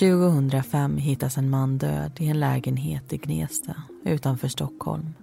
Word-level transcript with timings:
–2005 0.00 0.96
hittas 0.96 1.38
en 1.38 1.50
man 1.50 1.78
död 1.78 2.12
i 2.18 2.26
en 2.26 2.40
lägenhet 2.40 3.12
i 3.12 3.16
Gnesta 3.16 3.74
utanför 4.04 4.48
Stockholm. 4.48 5.14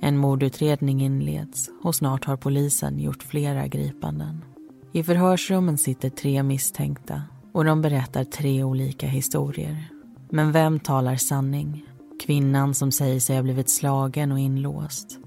En 0.00 0.16
mordutredning 0.16 1.02
inleds 1.02 1.70
och 1.82 1.94
snart 1.94 2.24
har 2.24 2.36
polisen 2.36 2.98
gjort 2.98 3.22
flera 3.22 3.66
gripanden. 3.66 4.44
I 4.92 5.02
förhörsrummen 5.02 5.78
sitter 5.78 6.10
tre 6.10 6.42
misstänkta 6.42 7.22
och 7.52 7.64
de 7.64 7.82
berättar 7.82 8.24
tre 8.24 8.64
olika 8.64 9.06
historier. 9.06 9.88
Men 10.30 10.52
vem 10.52 10.80
talar 10.80 11.16
sanning? 11.16 11.84
Kvinnan 12.26 12.74
som 12.74 12.92
säger 12.92 13.20
sig 13.20 13.36
ha 13.36 13.42
blivit 13.42 13.70
slagen 13.70 14.32
och 14.32 14.38
inlåst. 14.38 15.18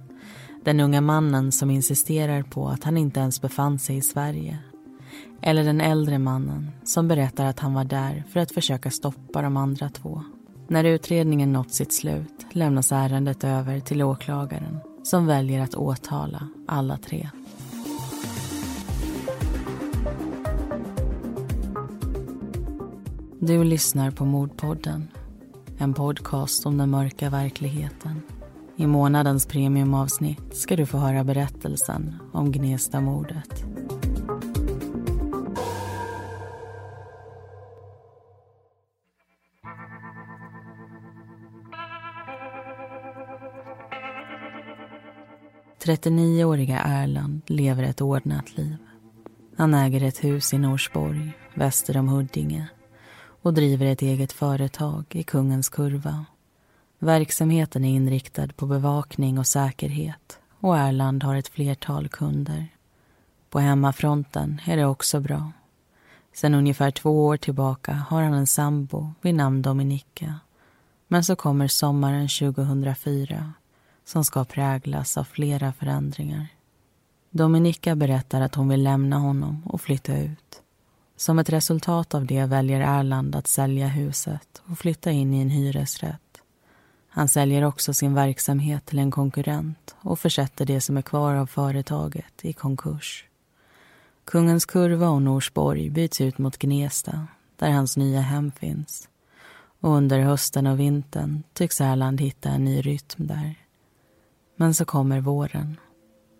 Den 0.65 0.79
unga 0.79 1.01
mannen 1.01 1.51
som 1.51 1.71
insisterar 1.71 2.43
på 2.43 2.67
att 2.67 2.83
han 2.83 2.97
inte 2.97 3.19
ens 3.19 3.41
befann 3.41 3.79
sig 3.79 3.97
i 3.97 4.01
Sverige. 4.01 4.59
Eller 5.41 5.63
den 5.63 5.81
äldre 5.81 6.19
mannen 6.19 6.71
som 6.83 7.07
berättar 7.07 7.45
att 7.45 7.59
han 7.59 7.73
var 7.73 7.83
där 7.83 8.23
för 8.29 8.39
att 8.39 8.51
försöka 8.51 8.91
stoppa 8.91 9.41
de 9.41 9.57
andra 9.57 9.89
två. 9.89 10.23
När 10.67 10.83
utredningen 10.83 11.53
nått 11.53 11.73
sitt 11.73 11.93
slut 11.93 12.45
lämnas 12.51 12.91
ärendet 12.91 13.43
över 13.43 13.79
till 13.79 14.03
åklagaren 14.03 14.79
som 15.03 15.25
väljer 15.25 15.61
att 15.61 15.75
åtala 15.75 16.47
alla 16.67 16.97
tre. 16.97 17.29
Du 23.39 23.63
lyssnar 23.63 24.11
på 24.11 24.25
Mordpodden. 24.25 25.07
En 25.77 25.93
podcast 25.93 26.65
om 26.65 26.77
den 26.77 26.89
mörka 26.89 27.29
verkligheten. 27.29 28.21
I 28.75 28.87
månadens 28.87 29.45
premiumavsnitt 29.45 30.55
ska 30.55 30.75
du 30.75 30.85
få 30.85 30.97
höra 30.97 31.23
berättelsen 31.23 32.15
om 32.31 32.51
Gnesta-mordet. 32.51 33.74
–39-åriga 45.85 46.79
Erland 46.79 47.41
lever 47.45 47.83
ett 47.83 48.01
ordnat 48.01 48.57
liv. 48.57 48.77
Han 49.57 49.73
äger 49.73 50.03
ett 50.03 50.23
hus 50.23 50.53
i 50.53 50.57
Norsborg, 50.57 51.31
väster 51.53 51.97
om 51.97 52.07
Huddinge 52.07 52.67
och 53.41 53.53
driver 53.53 53.85
ett 53.85 54.01
eget 54.01 54.31
företag 54.31 55.05
i 55.09 55.23
Kungens 55.23 55.69
Kurva. 55.69 56.25
Verksamheten 56.99 57.85
är 57.85 57.95
inriktad 57.95 58.47
på 58.47 58.65
bevakning 58.65 59.39
och 59.39 59.47
säkerhet 59.47 60.39
och 60.59 60.77
Erland 60.77 61.23
har 61.23 61.35
ett 61.35 61.47
flertal 61.47 62.07
kunder. 62.07 62.67
På 63.49 63.59
hemmafronten 63.59 64.61
är 64.65 64.77
det 64.77 64.85
också 64.85 65.19
bra. 65.19 65.51
Sen 66.33 66.55
ungefär 66.55 66.91
två 66.91 67.25
år 67.25 67.37
tillbaka 67.37 67.93
har 67.93 68.21
han 68.21 68.33
en 68.33 68.47
sambo 68.47 69.13
vid 69.21 69.35
namn 69.35 69.61
Dominika. 69.61 70.39
Men 71.07 71.23
så 71.23 71.35
kommer 71.35 71.67
sommaren 71.67 72.27
2004 72.27 73.53
som 74.05 74.23
ska 74.23 74.45
präglas 74.45 75.17
av 75.17 75.23
flera 75.23 75.73
förändringar. 75.73 76.47
Dominika 77.29 77.95
berättar 77.95 78.41
att 78.41 78.55
hon 78.55 78.69
vill 78.69 78.83
lämna 78.83 79.17
honom 79.17 79.63
och 79.65 79.81
flytta 79.81 80.17
ut. 80.17 80.61
Som 81.15 81.39
ett 81.39 81.49
resultat 81.49 82.13
av 82.13 82.25
det 82.25 82.45
väljer 82.45 82.99
Erland 82.99 83.35
att 83.35 83.47
sälja 83.47 83.87
huset 83.87 84.61
och 84.65 84.79
flytta 84.79 85.11
in 85.11 85.33
i 85.33 85.41
en 85.41 85.49
hyresrätt. 85.49 86.21
Han 87.09 87.29
säljer 87.29 87.63
också 87.65 87.93
sin 87.93 88.13
verksamhet 88.13 88.85
till 88.85 88.99
en 88.99 89.11
konkurrent 89.11 89.95
och 90.01 90.19
försätter 90.19 90.65
det 90.65 90.81
som 90.81 90.97
är 90.97 91.01
kvar 91.01 91.35
av 91.35 91.45
företaget 91.45 92.33
i 92.45 92.53
konkurs. 92.53 93.25
Kungens 94.25 94.65
Kurva 94.65 95.09
och 95.09 95.21
Norsborg 95.21 95.89
byts 95.89 96.21
ut 96.21 96.37
mot 96.37 96.57
Gnesta, 96.57 97.27
där 97.55 97.71
hans 97.71 97.97
nya 97.97 98.21
hem 98.21 98.51
finns. 98.51 99.09
Och 99.79 99.91
under 99.91 100.19
hösten 100.19 100.67
och 100.67 100.79
vintern 100.79 101.43
tycks 101.53 101.81
Erland 101.81 102.21
hitta 102.21 102.49
en 102.49 102.65
ny 102.65 102.81
rytm 102.81 103.27
där. 103.27 103.64
Men 104.55 104.73
så 104.73 104.85
kommer 104.85 105.21
våren 105.21 105.79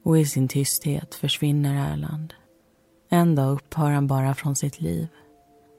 och 0.03 0.17
i 0.17 0.25
sin 0.25 0.47
tysthet 0.47 1.15
försvinner 1.15 1.93
Erland. 1.93 2.33
En 3.09 3.35
dag 3.35 3.53
upphör 3.53 3.91
han 3.91 4.07
bara 4.07 4.35
från 4.35 4.55
sitt 4.55 4.81
liv. 4.81 5.07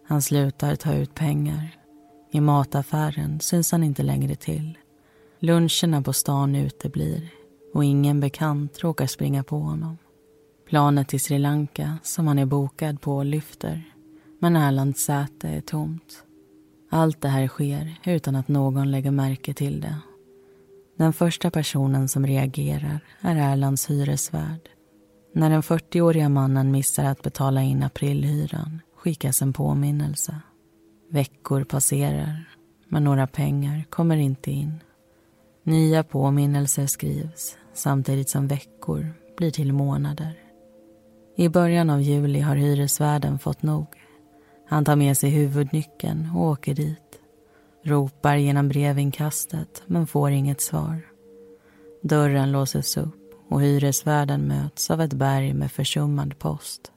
Han 0.09 0.23
slutar 0.23 0.77
ta 0.77 0.95
ut 0.95 1.15
pengar. 1.15 1.79
I 2.31 2.41
mataffären 2.41 3.41
syns 3.41 3.73
han 3.73 3.83
inte 3.83 4.03
längre 4.03 4.35
till. 4.35 4.79
Luncherna 5.39 6.03
på 6.03 6.13
stan 6.13 6.57
uteblir 6.57 7.29
och 7.75 7.85
ingen 7.85 8.21
bekant 8.21 8.79
råkar 8.79 9.07
springa 9.07 9.43
på 9.43 9.59
honom. 9.59 9.99
Planet 10.69 11.09
till 11.09 11.21
Sri 11.21 11.39
Lanka 11.39 11.99
som 12.03 12.27
han 12.27 12.39
är 12.39 12.47
bokad 12.47 13.01
på 13.01 13.23
lyfter 13.23 13.97
men 14.39 14.57
Erlands 14.57 15.05
säte 15.05 15.49
är 15.49 15.61
tomt. 15.61 16.25
Allt 16.91 17.21
det 17.21 17.29
här 17.29 17.49
sker 17.49 17.95
utan 18.05 18.37
att 18.37 18.49
någon 18.49 18.91
lägger 18.91 19.11
märke 19.11 19.55
till 19.55 19.81
det. 19.81 19.97
Den 20.97 21.12
första 21.12 21.51
personen 21.51 22.09
som 22.09 22.27
reagerar 22.27 23.01
är 23.21 23.37
Erlands 23.37 23.91
hyresvärd. 23.91 24.69
När 25.34 25.51
den 25.51 25.62
40-åriga 25.62 26.29
mannen 26.29 26.71
missar 26.71 27.05
att 27.05 27.23
betala 27.23 27.62
in 27.62 27.83
aprilhyran 27.83 28.81
skickas 28.97 29.43
en 29.43 29.53
påminnelse. 29.53 30.41
Veckor 31.11 31.65
passerar, 31.65 32.45
men 32.89 33.05
några 33.05 33.27
pengar 33.27 33.84
kommer 33.91 34.17
inte 34.17 34.51
in. 34.51 34.81
Nya 35.62 36.05
påminnelser 36.05 36.87
skrivs 36.87 37.57
samtidigt 37.75 38.28
som 38.28 38.49
veckor 38.49 39.15
blir 39.37 39.51
till 39.51 39.73
månader. 39.73 40.39
I 41.37 41.49
början 41.49 41.91
av 41.91 42.03
juli 42.03 42.41
har 42.41 42.57
hyresvärden 42.57 43.39
fått 43.39 43.63
nog. 43.63 43.87
Han 44.69 44.84
tar 44.84 44.97
med 44.97 45.19
sig 45.19 45.31
huvudnyckeln 45.31 46.31
och 46.34 46.43
åker 46.43 46.75
dit. 46.75 47.06
Ropar 47.87 48.37
genom 48.37 48.69
brevinkastet 48.69 49.83
men 49.87 50.07
får 50.07 50.31
inget 50.31 50.61
svar. 50.61 51.07
Dörren 52.03 52.53
låses 52.53 52.97
upp 52.97 53.35
och 53.49 53.63
hyresvärden 53.63 54.49
möts 54.49 54.91
av 54.91 55.01
ett 55.01 55.13
berg 55.13 55.55
med 55.55 55.73
försummad 55.73 56.39
post. 56.39 56.93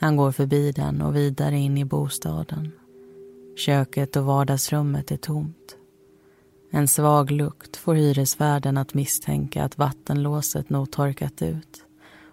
Han 0.00 0.16
går 0.16 0.32
förbi 0.32 0.72
den 0.72 1.02
och 1.02 1.16
vidare 1.16 1.58
in 1.58 1.78
i 1.78 1.84
bostaden. 1.84 2.72
Köket 3.56 4.16
och 4.16 4.24
vardagsrummet 4.24 5.10
är 5.10 5.16
tomt. 5.16 5.76
En 6.70 6.88
svag 6.88 7.30
lukt 7.30 7.76
får 7.76 7.94
hyresvärden 7.94 8.76
att 8.76 8.94
misstänka 8.94 9.64
att 9.64 9.78
vattenlåset 9.78 10.70
nog 10.70 10.90
torkat 10.90 11.42
ut 11.42 11.84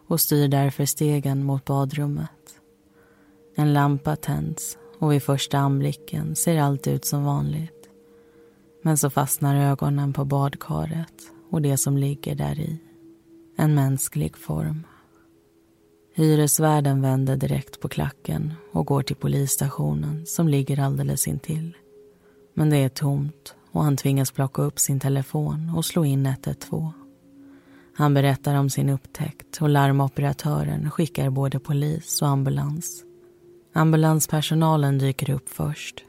och 0.08 0.22
styr 0.22 0.48
därför 0.48 0.86
stegen 0.86 1.44
mot 1.44 1.66
badrummet. 1.66 2.60
En 3.56 3.74
lampa 3.74 4.16
tänds 4.16 4.78
och 5.00 5.12
vid 5.12 5.24
första 5.24 5.58
anblicken 5.58 6.36
ser 6.36 6.62
allt 6.62 6.88
ut 6.88 7.06
som 7.06 7.24
vanligt. 7.24 7.75
Men 8.86 8.98
så 8.98 9.10
fastnar 9.10 9.56
ögonen 9.56 10.14
på 10.14 10.26
badkaret 10.26 11.14
och 11.50 11.62
det 11.62 11.78
som 11.78 11.98
ligger 11.98 12.36
där 12.36 12.60
i 12.60 12.80
en 13.58 13.76
mänsklig 13.76 14.38
form. 14.38 14.84
Hyresvärden 16.16 17.02
vänder 17.02 17.36
direkt 17.36 17.80
på 17.80 17.88
klacken 17.88 18.54
och 18.72 18.86
går 18.86 19.02
till 19.02 19.16
polisstationen 19.16 20.26
som 20.26 20.48
ligger 20.48 20.80
alldeles 20.80 21.28
intill. 21.28 21.78
Men 22.54 22.70
det 22.70 22.78
är 22.78 22.90
tomt 22.90 23.56
och 23.72 23.84
han 23.84 23.98
tvingas 23.98 24.32
plocka 24.32 24.62
upp 24.62 24.80
sin 24.80 25.00
telefon 25.00 25.72
och 25.76 25.86
slå 25.86 26.06
in 26.06 26.26
112. 26.26 26.92
Han 27.96 28.14
berättar 28.14 28.56
om 28.56 28.70
sin 28.70 28.90
upptäckt 28.90 29.62
och 29.62 29.70
larmoperatören 29.70 30.92
skickar 30.92 31.30
både 31.30 31.60
polis 31.60 32.22
och 32.22 32.28
ambulans. 32.28 33.04
Ambulanspersonalen 33.74 34.98
dyker 34.98 35.30
upp 35.30 35.50
först. 35.50 36.04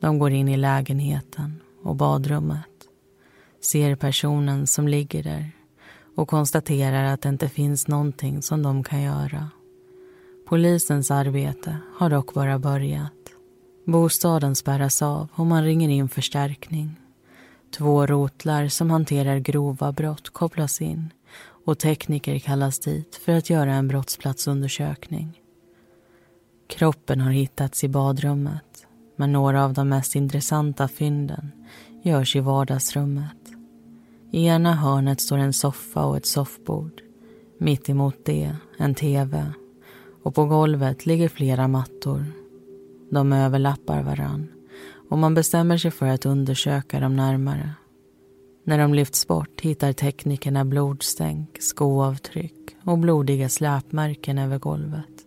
De 0.00 0.18
går 0.18 0.30
in 0.30 0.48
i 0.48 0.56
lägenheten 0.56 1.61
och 1.82 1.96
badrummet. 1.96 2.66
Ser 3.60 3.94
personen 3.94 4.66
som 4.66 4.88
ligger 4.88 5.22
där 5.22 5.50
och 6.16 6.28
konstaterar 6.28 7.04
att 7.04 7.22
det 7.22 7.28
inte 7.28 7.48
finns 7.48 7.88
någonting 7.88 8.42
som 8.42 8.62
de 8.62 8.84
kan 8.84 9.02
göra. 9.02 9.50
Polisens 10.48 11.10
arbete 11.10 11.78
har 11.98 12.10
dock 12.10 12.34
bara 12.34 12.58
börjat. 12.58 13.12
Bostaden 13.86 14.56
spärras 14.56 15.02
av 15.02 15.28
och 15.34 15.46
man 15.46 15.64
ringer 15.64 15.88
in 15.88 16.08
förstärkning. 16.08 17.00
Två 17.76 18.06
rotlar 18.06 18.68
som 18.68 18.90
hanterar 18.90 19.38
grova 19.38 19.92
brott 19.92 20.30
kopplas 20.30 20.80
in 20.80 21.10
och 21.64 21.78
tekniker 21.78 22.38
kallas 22.38 22.78
dit 22.78 23.16
för 23.24 23.32
att 23.32 23.50
göra 23.50 23.74
en 23.74 23.88
brottsplatsundersökning. 23.88 25.40
Kroppen 26.68 27.20
har 27.20 27.30
hittats 27.30 27.84
i 27.84 27.88
badrummet 27.88 28.71
men 29.16 29.32
några 29.32 29.64
av 29.64 29.72
de 29.72 29.88
mest 29.88 30.16
intressanta 30.16 30.88
fynden 30.88 31.52
görs 32.02 32.36
i 32.36 32.40
vardagsrummet. 32.40 33.36
I 34.30 34.46
ena 34.46 34.74
hörnet 34.74 35.20
står 35.20 35.38
en 35.38 35.52
soffa 35.52 36.04
och 36.04 36.16
ett 36.16 36.26
soffbord. 36.26 37.02
Mitt 37.58 37.88
emot 37.88 38.16
det 38.24 38.56
en 38.78 38.94
tv. 38.94 39.52
Och 40.22 40.34
på 40.34 40.46
golvet 40.46 41.06
ligger 41.06 41.28
flera 41.28 41.68
mattor. 41.68 42.24
De 43.10 43.32
överlappar 43.32 44.02
varann 44.02 44.48
och 45.12 45.18
man 45.18 45.34
bestämmer 45.34 45.78
sig 45.78 45.90
för 45.90 46.06
att 46.06 46.26
undersöka 46.26 47.00
dem 47.00 47.16
närmare. 47.16 47.70
När 48.64 48.78
de 48.78 48.94
lyfts 48.94 49.26
bort 49.26 49.60
hittar 49.60 49.92
teknikerna 49.92 50.64
blodstänk, 50.64 51.62
skoavtryck 51.62 52.76
och 52.84 52.98
blodiga 52.98 53.48
släpmärken 53.48 54.38
över 54.38 54.58
golvet. 54.58 55.26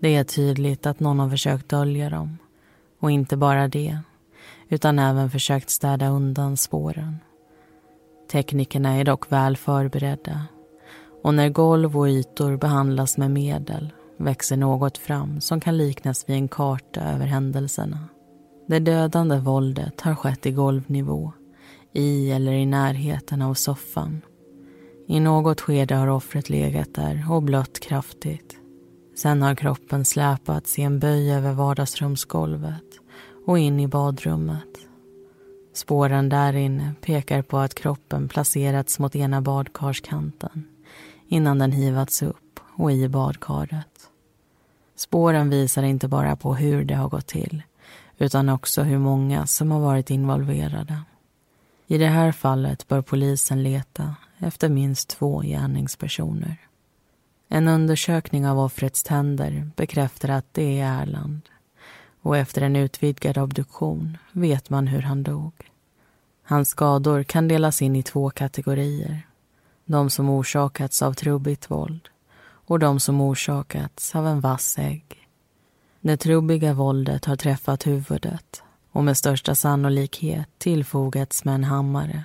Det 0.00 0.16
är 0.16 0.24
tydligt 0.24 0.86
att 0.86 1.00
någon 1.00 1.18
har 1.18 1.30
försökt 1.30 1.68
dölja 1.68 2.10
dem. 2.10 2.38
Och 3.00 3.10
inte 3.10 3.36
bara 3.36 3.68
det, 3.68 3.98
utan 4.68 4.98
även 4.98 5.30
försökt 5.30 5.70
städa 5.70 6.08
undan 6.08 6.56
spåren. 6.56 7.16
Teknikerna 8.30 8.96
är 8.96 9.04
dock 9.04 9.32
väl 9.32 9.56
förberedda 9.56 10.46
och 11.22 11.34
när 11.34 11.48
golv 11.48 11.98
och 11.98 12.08
ytor 12.08 12.56
behandlas 12.56 13.18
med 13.18 13.30
medel 13.30 13.92
växer 14.16 14.56
något 14.56 14.98
fram 14.98 15.40
som 15.40 15.60
kan 15.60 15.76
liknas 15.76 16.28
vid 16.28 16.36
en 16.36 16.48
karta 16.48 17.00
över 17.00 17.26
händelserna. 17.26 18.08
Det 18.66 18.78
dödande 18.78 19.36
våldet 19.36 20.00
har 20.00 20.14
skett 20.14 20.46
i 20.46 20.50
golvnivå, 20.50 21.32
i 21.92 22.30
eller 22.30 22.52
i 22.52 22.66
närheten 22.66 23.42
av 23.42 23.54
soffan. 23.54 24.22
I 25.06 25.20
något 25.20 25.60
skede 25.60 25.94
har 25.94 26.08
offret 26.08 26.50
legat 26.50 26.94
där 26.94 27.26
och 27.30 27.42
blött 27.42 27.80
kraftigt. 27.80 28.56
Sen 29.18 29.42
har 29.42 29.54
kroppen 29.54 30.04
släpats 30.04 30.78
i 30.78 30.82
en 30.82 30.98
böj 30.98 31.32
över 31.32 31.52
vardagsrumsgolvet 31.52 32.84
och 33.46 33.58
in 33.58 33.80
i 33.80 33.88
badrummet. 33.88 34.78
Spåren 35.74 36.28
där 36.28 36.56
inne 36.56 36.94
pekar 37.00 37.42
på 37.42 37.58
att 37.58 37.74
kroppen 37.74 38.28
placerats 38.28 38.98
mot 38.98 39.16
ena 39.16 39.40
badkarskanten 39.40 40.64
innan 41.28 41.58
den 41.58 41.72
hivats 41.72 42.22
upp 42.22 42.60
och 42.76 42.92
i 42.92 43.08
badkaret. 43.08 44.10
Spåren 44.96 45.50
visar 45.50 45.82
inte 45.82 46.08
bara 46.08 46.36
på 46.36 46.54
hur 46.54 46.84
det 46.84 46.94
har 46.94 47.08
gått 47.08 47.26
till 47.26 47.62
utan 48.18 48.48
också 48.48 48.82
hur 48.82 48.98
många 48.98 49.46
som 49.46 49.70
har 49.70 49.80
varit 49.80 50.10
involverade. 50.10 51.02
I 51.86 51.98
det 51.98 52.06
här 52.06 52.32
fallet 52.32 52.88
bör 52.88 53.02
polisen 53.02 53.62
leta 53.62 54.16
efter 54.38 54.68
minst 54.68 55.08
två 55.08 55.40
gärningspersoner. 55.40 56.67
En 57.48 57.68
undersökning 57.68 58.46
av 58.46 58.58
offrets 58.58 59.02
tänder 59.02 59.70
bekräftar 59.76 60.28
att 60.28 60.46
det 60.52 60.80
är 60.80 61.02
Erland 61.02 61.40
och 62.22 62.36
efter 62.36 62.62
en 62.62 62.76
utvidgad 62.76 63.38
obduktion 63.38 64.18
vet 64.32 64.70
man 64.70 64.86
hur 64.86 65.02
han 65.02 65.22
dog. 65.22 65.52
Hans 66.42 66.68
skador 66.68 67.22
kan 67.22 67.48
delas 67.48 67.82
in 67.82 67.96
i 67.96 68.02
två 68.02 68.30
kategorier. 68.30 69.26
De 69.84 70.10
som 70.10 70.28
orsakats 70.30 71.02
av 71.02 71.12
trubbigt 71.12 71.70
våld 71.70 72.08
och 72.40 72.78
de 72.78 73.00
som 73.00 73.20
orsakats 73.20 74.14
av 74.14 74.26
en 74.26 74.40
vass 74.40 74.78
ägg. 74.78 75.28
Det 76.00 76.16
trubbiga 76.16 76.72
våldet 76.72 77.24
har 77.24 77.36
träffat 77.36 77.86
huvudet 77.86 78.62
och 78.92 79.04
med 79.04 79.16
största 79.16 79.54
sannolikhet 79.54 80.48
tillfogats 80.58 81.44
med 81.44 81.54
en 81.54 81.64
hammare. 81.64 82.24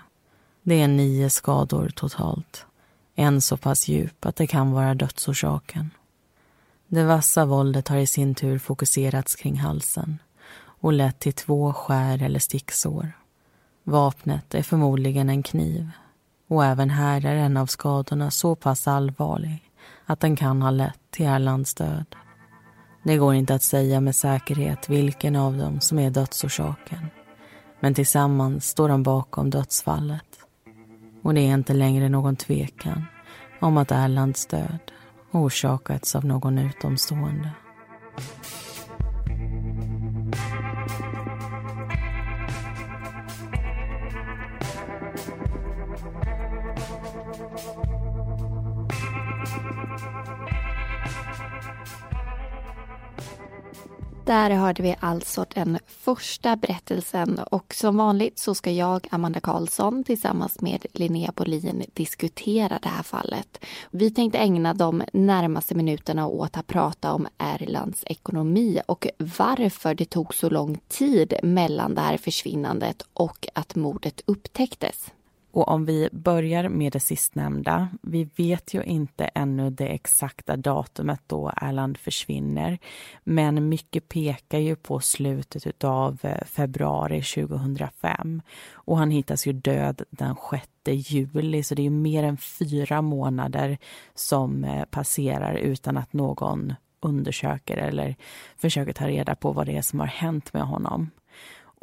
Det 0.63 0.81
är 0.81 0.87
nio 0.87 1.29
skador 1.29 1.89
totalt. 1.95 2.65
En 3.15 3.41
så 3.41 3.57
pass 3.57 3.87
djup 3.87 4.25
att 4.25 4.35
det 4.35 4.47
kan 4.47 4.71
vara 4.71 4.93
dödsorsaken. 4.93 5.89
Det 6.87 7.03
vassa 7.03 7.45
våldet 7.45 7.87
har 7.87 7.97
i 7.97 8.07
sin 8.07 8.35
tur 8.35 8.59
fokuserats 8.59 9.35
kring 9.35 9.59
halsen 9.59 10.19
och 10.55 10.93
lett 10.93 11.19
till 11.19 11.33
två 11.33 11.73
skär 11.73 12.23
eller 12.23 12.39
sticksår. 12.39 13.11
Vapnet 13.83 14.53
är 14.53 14.63
förmodligen 14.63 15.29
en 15.29 15.43
kniv 15.43 15.89
och 16.47 16.65
även 16.65 16.89
här 16.89 17.25
är 17.25 17.35
en 17.35 17.57
av 17.57 17.65
skadorna 17.65 18.31
så 18.31 18.55
pass 18.55 18.87
allvarlig 18.87 19.71
att 20.05 20.19
den 20.19 20.35
kan 20.35 20.61
ha 20.61 20.71
lett 20.71 20.99
till 21.09 21.25
Erlands 21.25 21.73
död. 21.73 22.15
Det 23.03 23.17
går 23.17 23.33
inte 23.33 23.55
att 23.55 23.63
säga 23.63 24.01
med 24.01 24.15
säkerhet 24.15 24.89
vilken 24.89 25.35
av 25.35 25.57
dem 25.57 25.79
som 25.79 25.99
är 25.99 26.09
dödsorsaken. 26.09 27.07
Men 27.79 27.93
tillsammans 27.93 28.67
står 28.67 28.89
de 28.89 29.03
bakom 29.03 29.49
dödsfallet. 29.49 30.32
Och 31.23 31.33
det 31.33 31.41
är 31.41 31.53
inte 31.53 31.73
längre 31.73 32.09
någon 32.09 32.35
tvekan 32.35 33.05
om 33.59 33.77
att 33.77 33.91
Erlands 33.91 34.45
död 34.45 34.91
orsakats 35.31 36.15
av 36.15 36.25
någon 36.25 36.57
utomstående. 36.57 37.49
Där 54.25 54.49
hörde 54.49 54.83
vi 54.83 54.95
alltså 54.99 55.45
den 55.53 55.79
första 55.87 56.55
berättelsen 56.55 57.39
och 57.51 57.73
som 57.73 57.97
vanligt 57.97 58.39
så 58.39 58.55
ska 58.55 58.71
jag, 58.71 59.07
Amanda 59.11 59.39
Karlsson, 59.39 60.03
tillsammans 60.03 60.61
med 60.61 60.85
Linnea 60.93 61.31
Bolin 61.35 61.83
diskutera 61.93 62.79
det 62.81 62.89
här 62.89 63.03
fallet. 63.03 63.65
Vi 63.91 64.11
tänkte 64.11 64.37
ägna 64.37 64.73
de 64.73 65.03
närmaste 65.13 65.75
minuterna 65.75 66.27
åt 66.27 66.57
att 66.57 66.67
prata 66.67 67.13
om 67.13 67.27
Erlands 67.37 68.03
ekonomi 68.07 68.81
och 68.87 69.07
varför 69.37 69.95
det 69.95 70.05
tog 70.05 70.33
så 70.33 70.49
lång 70.49 70.77
tid 70.87 71.33
mellan 71.43 71.95
det 71.95 72.01
här 72.01 72.17
försvinnandet 72.17 73.05
och 73.13 73.47
att 73.53 73.75
mordet 73.75 74.21
upptäcktes. 74.25 75.11
Och 75.53 75.67
om 75.67 75.85
vi 75.85 76.09
börjar 76.11 76.69
med 76.69 76.93
det 76.93 76.99
sistnämnda. 76.99 77.89
Vi 78.01 78.29
vet 78.35 78.73
ju 78.73 78.83
inte 78.83 79.25
ännu 79.25 79.69
det 79.69 79.87
exakta 79.87 80.57
datumet 80.57 81.21
då 81.27 81.51
Erland 81.55 81.97
försvinner. 81.97 82.77
Men 83.23 83.69
mycket 83.69 84.09
pekar 84.09 84.59
ju 84.59 84.75
på 84.75 84.99
slutet 84.99 85.83
av 85.83 86.19
eh, 86.21 86.45
februari 86.45 87.21
2005. 87.21 88.41
Och 88.73 88.97
han 88.97 89.11
hittas 89.11 89.47
ju 89.47 89.53
död 89.53 90.01
den 90.09 90.35
6 90.51 90.67
juli, 90.85 91.63
så 91.63 91.75
det 91.75 91.85
är 91.85 91.89
mer 91.89 92.23
än 92.23 92.37
fyra 92.37 93.01
månader 93.01 93.77
som 94.15 94.63
eh, 94.63 94.85
passerar 94.85 95.55
utan 95.55 95.97
att 95.97 96.13
någon 96.13 96.73
undersöker 96.99 97.77
eller 97.77 98.15
försöker 98.57 98.93
ta 98.93 99.07
reda 99.07 99.35
på 99.35 99.51
vad 99.51 99.65
det 99.65 99.77
är 99.77 99.81
som 99.81 99.99
har 99.99 100.07
hänt 100.07 100.53
med 100.53 100.63
honom. 100.63 101.09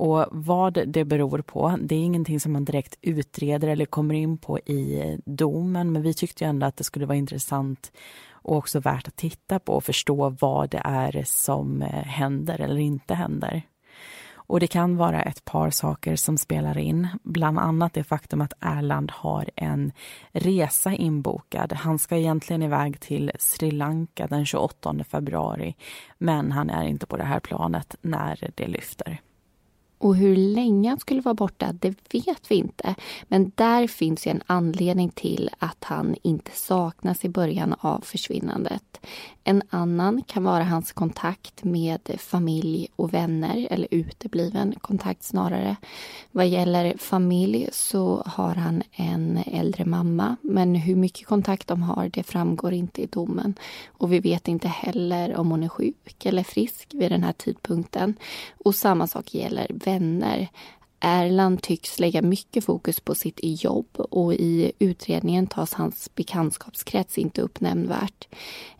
Och 0.01 0.27
vad 0.31 0.89
det 0.89 1.05
beror 1.05 1.43
på, 1.43 1.77
det 1.81 1.95
är 1.95 1.99
ingenting 1.99 2.41
som 2.41 2.53
man 2.53 2.65
direkt 2.65 2.99
utreder 3.03 3.69
eller 3.69 3.85
kommer 3.85 4.15
in 4.15 4.39
på 4.39 4.59
i 4.59 5.19
domen. 5.25 5.93
Men 5.93 6.03
vi 6.03 6.15
tyckte 6.15 6.45
ändå 6.45 6.67
att 6.67 6.77
det 6.77 6.85
skulle 6.85 7.07
vara 7.07 7.19
intressant 7.19 7.93
och 8.31 8.57
också 8.57 8.81
värt 8.81 9.09
att 9.09 9.17
titta 9.17 9.59
på 9.59 9.73
och 9.73 9.85
förstå 9.85 10.37
vad 10.41 10.71
det 10.71 10.83
är 10.85 11.23
som 11.27 11.83
eh, 11.83 11.89
händer 11.89 12.61
eller 12.61 12.79
inte 12.79 13.15
händer. 13.15 13.63
Och 14.33 14.61
det 14.61 14.67
kan 14.67 14.97
vara 14.97 15.23
ett 15.23 15.45
par 15.45 15.71
saker 15.71 16.17
som 16.17 16.39
spelar 16.39 16.79
in, 16.79 17.09
bland 17.23 17.59
annat 17.59 17.93
det 17.93 18.05
faktum 18.05 18.41
att 18.41 18.53
Erland 18.61 19.11
har 19.11 19.51
en 19.57 19.93
resa 20.33 20.93
inbokad. 20.93 21.73
Han 21.73 21.99
ska 21.99 22.17
egentligen 22.17 22.63
iväg 22.63 23.01
till 23.01 23.33
Sri 23.39 23.71
Lanka 23.71 24.27
den 24.27 24.47
28 24.47 24.95
februari, 25.05 25.75
men 26.19 26.53
han 26.53 26.71
är 26.71 26.85
inte 26.85 27.07
på 27.07 27.17
det 27.17 27.25
här 27.25 27.41
planet 27.41 27.97
när 28.03 28.51
det 28.55 28.67
lyfter. 28.67 29.21
Och 30.01 30.17
hur 30.17 30.37
länge 30.37 30.89
han 30.89 31.01
skulle 31.01 31.21
vara 31.21 31.35
borta, 31.35 31.73
det 31.73 31.95
vet 32.13 32.51
vi 32.51 32.55
inte. 32.55 32.95
Men 33.23 33.53
där 33.55 33.87
finns 33.87 34.27
ju 34.27 34.31
en 34.31 34.43
anledning 34.47 35.11
till 35.11 35.51
att 35.59 35.85
han 35.85 36.17
inte 36.23 36.51
saknas 36.55 37.25
i 37.25 37.29
början 37.29 37.75
av 37.81 38.01
försvinnandet. 38.01 39.01
En 39.45 39.63
annan 39.71 40.23
kan 40.23 40.45
vara 40.45 40.65
hans 40.65 40.93
kontakt 40.93 41.65
med 41.65 42.01
familj 42.19 42.89
och 42.97 43.15
vänner, 43.15 43.69
eller 43.71 43.89
utebliven 43.91 44.75
kontakt 44.81 45.23
snarare. 45.23 45.77
Vad 46.31 46.49
gäller 46.49 46.97
familj 46.99 47.69
så 47.73 48.23
har 48.27 48.55
han 48.55 48.83
en 48.93 49.43
äldre 49.47 49.85
mamma, 49.85 50.37
men 50.43 50.75
hur 50.75 50.97
mycket 50.97 51.27
kontakt 51.27 51.69
de 51.69 51.83
har 51.83 52.09
det 52.09 52.23
framgår 52.23 52.73
inte 52.73 53.03
i 53.03 53.07
domen. 53.07 53.55
Och 53.89 54.13
vi 54.13 54.21
vet 54.21 54.49
inte 54.49 54.69
heller 54.69 55.37
om 55.37 55.51
hon 55.51 55.63
är 55.63 55.69
sjuk 55.69 56.27
eller 56.27 56.43
frisk 56.43 56.89
vid 56.95 57.13
den 57.13 57.23
här 57.23 57.33
tidpunkten. 57.33 58.15
Och 58.65 58.75
samma 58.75 59.07
sak 59.07 59.35
gäller 59.35 59.67
vänner. 59.93 60.49
Erland 61.01 61.63
tycks 61.63 62.01
lägga 62.01 62.23
mycket 62.23 62.65
fokus 62.65 63.01
på 63.01 63.15
sitt 63.15 63.41
jobb 63.43 63.87
och 63.97 64.35
i 64.35 64.73
utredningen 64.79 65.47
tas 65.47 65.73
hans 65.73 66.15
bekantskapskrets 66.15 67.19
inte 67.19 67.43
upp 67.43 67.61
nämnvärt. 67.61 68.29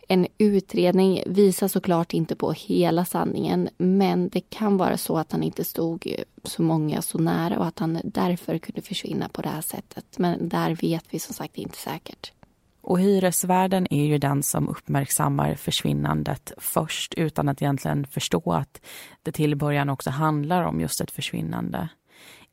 En 0.07 0.27
utredning 0.37 1.23
visar 1.25 1.67
såklart 1.67 2.13
inte 2.13 2.35
på 2.35 2.51
hela 2.51 3.05
sanningen 3.05 3.69
men 3.77 4.29
det 4.29 4.41
kan 4.49 4.77
vara 4.77 4.97
så 4.97 5.17
att 5.17 5.31
han 5.31 5.43
inte 5.43 5.65
stod 5.65 6.15
så 6.43 6.61
många 6.61 7.01
så 7.01 7.17
nära 7.17 7.59
och 7.59 7.65
att 7.65 7.79
han 7.79 7.99
därför 8.03 8.57
kunde 8.57 8.81
försvinna 8.81 9.29
på 9.29 9.41
det 9.41 9.49
här 9.49 9.61
sättet. 9.61 10.05
Men 10.17 10.49
där 10.49 10.75
vet 10.81 11.05
vi 11.09 11.19
som 11.19 11.33
sagt 11.33 11.57
inte 11.57 11.77
säkert. 11.77 12.31
Och 12.81 12.99
hyresvärden 12.99 13.87
är 13.93 14.05
ju 14.05 14.17
den 14.17 14.43
som 14.43 14.69
uppmärksammar 14.69 15.55
försvinnandet 15.55 16.53
först 16.57 17.13
utan 17.13 17.49
att 17.49 17.61
egentligen 17.61 18.07
förstå 18.07 18.53
att 18.53 18.81
det 19.23 19.31
till 19.31 19.55
början 19.55 19.89
också 19.89 20.09
handlar 20.09 20.63
om 20.63 20.79
just 20.79 21.01
ett 21.01 21.11
försvinnande. 21.11 21.89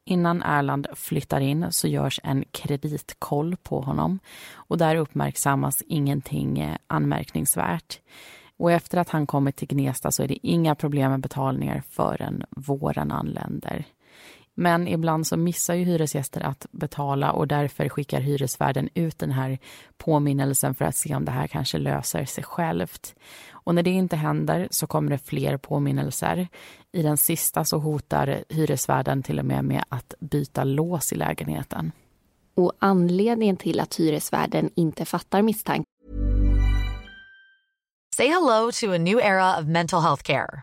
Innan 0.05 0.43
Erland 0.43 0.87
flyttar 0.95 1.41
in 1.41 1.67
så 1.71 1.89
görs 1.89 2.21
en 2.25 2.45
kreditkoll 2.51 3.57
på 3.57 3.81
honom 3.81 4.19
och 4.53 4.79
där 4.79 4.97
uppmärksammas 4.97 5.83
ingenting 5.87 6.59
eh, 6.59 6.77
anmärkningsvärt. 6.87 8.01
Och 8.57 8.73
efter 8.73 8.99
att 8.99 9.09
han 9.09 9.27
kommit 9.27 9.57
till 9.57 9.69
Gnesta 9.69 10.11
så 10.11 10.23
är 10.23 10.29
det 10.29 10.47
inga 10.47 10.75
problem 10.75 11.11
med 11.11 11.21
betalningar 11.21 11.83
förrän 11.91 12.45
våren 12.51 13.13
anländer. 13.13 13.85
Men 14.61 14.89
ibland 14.89 15.27
så 15.27 15.37
missar 15.37 15.75
ju 15.75 15.85
hyresgäster 15.85 16.41
att 16.41 16.67
betala 16.71 17.33
och 17.33 17.49
därför 17.49 17.89
skickar 17.89 18.21
hyresvärden 18.21 18.89
ut 18.95 19.19
den 19.19 19.31
här 19.31 19.59
påminnelsen 19.97 20.75
för 20.75 20.85
att 20.85 20.97
se 20.97 21.15
om 21.15 21.25
det 21.25 21.31
här 21.31 21.47
kanske 21.47 21.79
löser 21.79 22.25
sig 22.25 22.45
självt. 22.45 23.15
Och 23.51 23.75
när 23.75 23.83
det 23.83 23.91
inte 23.91 24.17
händer 24.17 24.69
så 24.71 24.87
kommer 24.87 25.11
det 25.11 25.19
fler 25.19 25.57
påminnelser. 25.57 26.49
I 26.93 27.03
den 27.03 27.17
sista 27.17 27.65
så 27.65 27.79
hotar 27.79 28.45
hyresvärden 28.49 29.23
till 29.23 29.39
och 29.39 29.45
med 29.45 29.65
med 29.65 29.85
att 29.89 30.15
byta 30.21 30.65
lås 30.65 31.13
i 31.13 31.17
lägenheten. 31.17 31.93
Och 32.55 32.73
anledningen 32.79 33.57
till 33.57 33.81
att 33.81 33.95
hyresvärden 33.95 34.71
inte 34.75 35.05
fattar 35.05 35.43
misstanken 35.43 35.85
Say 38.17 38.29
hello 38.29 38.71
to 38.73 38.95
a 38.95 38.99
new 38.99 39.19
era 39.19 39.61
of 39.61 39.67
mental 39.67 40.03
health 40.03 40.23
care. 40.23 40.63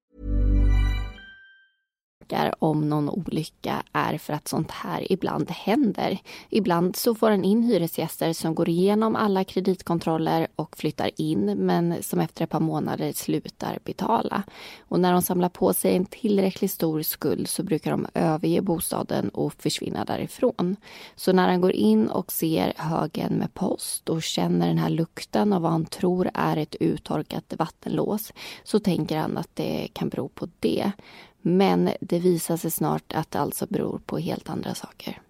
Om 2.59 2.89
någon 2.89 3.09
olycka 3.09 3.83
är 3.93 4.17
för 4.17 4.33
att 4.33 4.47
sånt 4.47 4.71
här 4.71 5.11
ibland 5.11 5.51
händer. 5.51 6.17
Ibland 6.49 6.95
så 6.95 7.15
får 7.15 7.29
han 7.29 7.43
in 7.43 7.63
hyresgäster 7.63 8.33
som 8.33 8.55
går 8.55 8.69
igenom 8.69 9.15
alla 9.15 9.43
kreditkontroller 9.43 10.47
och 10.55 10.77
flyttar 10.77 11.11
in 11.17 11.45
men 11.57 12.03
som 12.03 12.19
efter 12.19 12.43
ett 12.43 12.49
par 12.49 12.59
månader 12.59 13.11
slutar 13.11 13.79
betala. 13.83 14.43
Och 14.79 14.99
när 14.99 15.13
de 15.13 15.21
samlar 15.21 15.49
på 15.49 15.73
sig 15.73 15.95
en 15.95 16.05
tillräckligt 16.05 16.71
stor 16.71 17.01
skuld 17.01 17.47
så 17.47 17.63
brukar 17.63 17.91
de 17.91 18.07
överge 18.13 18.61
bostaden 18.61 19.29
och 19.29 19.53
försvinna 19.53 20.05
därifrån. 20.05 20.75
Så 21.15 21.33
när 21.33 21.47
han 21.49 21.61
går 21.61 21.71
in 21.71 22.07
och 22.07 22.31
ser 22.31 22.73
högen 22.77 23.33
med 23.33 23.53
post 23.53 24.09
och 24.09 24.23
känner 24.23 24.67
den 24.67 24.77
här 24.77 24.89
lukten 24.89 25.53
av 25.53 25.61
vad 25.61 25.71
han 25.71 25.85
tror 25.85 26.29
är 26.33 26.57
ett 26.57 26.75
uttorkat 26.79 27.53
vattenlås 27.57 28.33
så 28.63 28.79
tänker 28.79 29.17
han 29.17 29.37
att 29.37 29.55
det 29.55 29.87
kan 29.93 30.09
bero 30.09 30.29
på 30.29 30.47
det. 30.59 30.91
Men 31.41 31.89
det 32.01 32.19
visar 32.19 32.57
sig 32.57 32.71
snart 32.71 33.13
att 33.13 33.31
det 33.31 33.39
alltså 33.39 33.65
beror 33.69 34.01
på 34.05 34.17
helt 34.17 34.49
andra 34.49 34.75
saker. 34.75 35.21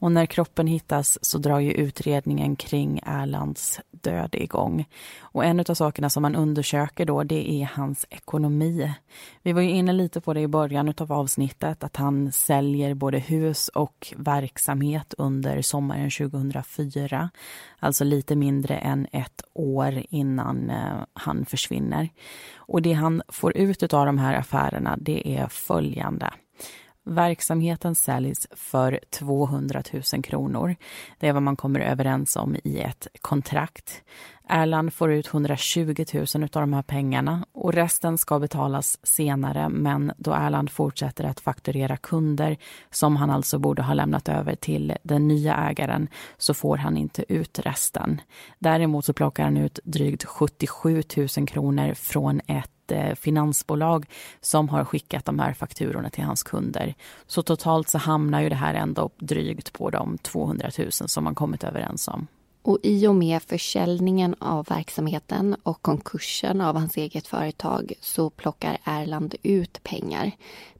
Och 0.00 0.12
när 0.12 0.26
kroppen 0.26 0.66
hittas 0.66 1.18
så 1.24 1.38
drar 1.38 1.60
ju 1.60 1.72
utredningen 1.72 2.56
kring 2.56 3.00
Erlands 3.06 3.80
död 3.90 4.34
igång. 4.34 4.84
Och 5.20 5.44
en 5.44 5.60
av 5.60 5.74
sakerna 5.74 6.10
som 6.10 6.22
man 6.22 6.36
undersöker 6.36 7.04
då, 7.06 7.22
det 7.22 7.50
är 7.50 7.64
hans 7.64 8.06
ekonomi. 8.10 8.92
Vi 9.42 9.52
var 9.52 9.62
ju 9.62 9.70
inne 9.70 9.92
lite 9.92 10.20
på 10.20 10.34
det 10.34 10.40
i 10.40 10.48
början 10.48 10.94
av 10.98 11.12
avsnittet, 11.12 11.84
att 11.84 11.96
han 11.96 12.32
säljer 12.32 12.94
både 12.94 13.18
hus 13.18 13.68
och 13.68 14.14
verksamhet 14.16 15.14
under 15.18 15.62
sommaren 15.62 16.10
2004. 16.10 17.30
Alltså 17.78 18.04
lite 18.04 18.36
mindre 18.36 18.76
än 18.76 19.06
ett 19.12 19.42
år 19.52 20.02
innan 20.10 20.70
eh, 20.70 21.04
han 21.12 21.44
försvinner. 21.44 22.08
Och 22.56 22.82
det 22.82 22.92
han 22.92 23.22
får 23.28 23.56
ut 23.56 23.94
av 23.94 24.06
de 24.06 24.18
här 24.18 24.34
affärerna, 24.34 24.96
det 25.00 25.36
är 25.36 25.46
följande. 25.46 26.30
Verksamheten 27.10 27.94
säljs 27.94 28.46
för 28.50 29.00
200 29.10 29.82
000 30.12 30.22
kronor. 30.22 30.76
Det 31.18 31.28
är 31.28 31.32
vad 31.32 31.42
man 31.42 31.56
kommer 31.56 31.80
överens 31.80 32.36
om 32.36 32.56
i 32.64 32.80
ett 32.80 33.06
kontrakt. 33.20 34.02
Erland 34.48 34.92
får 34.92 35.12
ut 35.12 35.26
120 35.26 36.04
000 36.14 36.26
av 36.42 36.48
de 36.50 36.72
här 36.72 36.82
pengarna 36.82 37.46
och 37.52 37.72
resten 37.72 38.18
ska 38.18 38.38
betalas 38.38 38.98
senare 39.02 39.68
men 39.68 40.12
då 40.16 40.32
Erland 40.32 40.70
fortsätter 40.70 41.24
att 41.24 41.40
fakturera 41.40 41.96
kunder 41.96 42.56
som 42.90 43.16
han 43.16 43.30
alltså 43.30 43.58
borde 43.58 43.82
ha 43.82 43.94
lämnat 43.94 44.28
över 44.28 44.54
till 44.54 44.96
den 45.02 45.28
nya 45.28 45.56
ägaren 45.56 46.08
så 46.38 46.54
får 46.54 46.76
han 46.76 46.96
inte 46.96 47.32
ut 47.32 47.58
resten. 47.58 48.20
Däremot 48.58 49.04
så 49.04 49.12
plockar 49.12 49.44
han 49.44 49.56
ut 49.56 49.78
drygt 49.84 50.24
77 50.24 51.02
000 51.16 51.28
kronor 51.46 51.94
från 51.94 52.40
ett 52.46 52.70
ett 52.90 53.08
eh, 53.08 53.14
finansbolag 53.14 54.06
som 54.40 54.68
har 54.68 54.84
skickat 54.84 55.24
de 55.24 55.38
här 55.38 55.52
fakturorna 55.52 56.10
till 56.10 56.24
hans 56.24 56.42
kunder. 56.42 56.94
Så 57.26 57.42
totalt 57.42 57.88
så 57.88 57.98
hamnar 57.98 58.40
ju 58.40 58.48
det 58.48 58.54
här 58.54 58.74
ändå 58.74 59.10
drygt 59.18 59.72
på 59.72 59.90
de 59.90 60.18
200 60.18 60.70
000 60.78 60.90
som 60.90 61.24
man 61.24 61.34
kommit 61.34 61.64
överens 61.64 62.08
om. 62.08 62.26
Och 62.62 62.78
i 62.82 63.06
och 63.06 63.14
med 63.14 63.42
försäljningen 63.42 64.34
av 64.38 64.66
verksamheten 64.68 65.56
och 65.62 65.82
konkursen 65.82 66.60
av 66.60 66.76
hans 66.76 66.96
eget 66.96 67.26
företag 67.26 67.92
så 68.00 68.30
plockar 68.30 68.78
Erland 68.84 69.34
ut 69.42 69.82
pengar. 69.82 70.32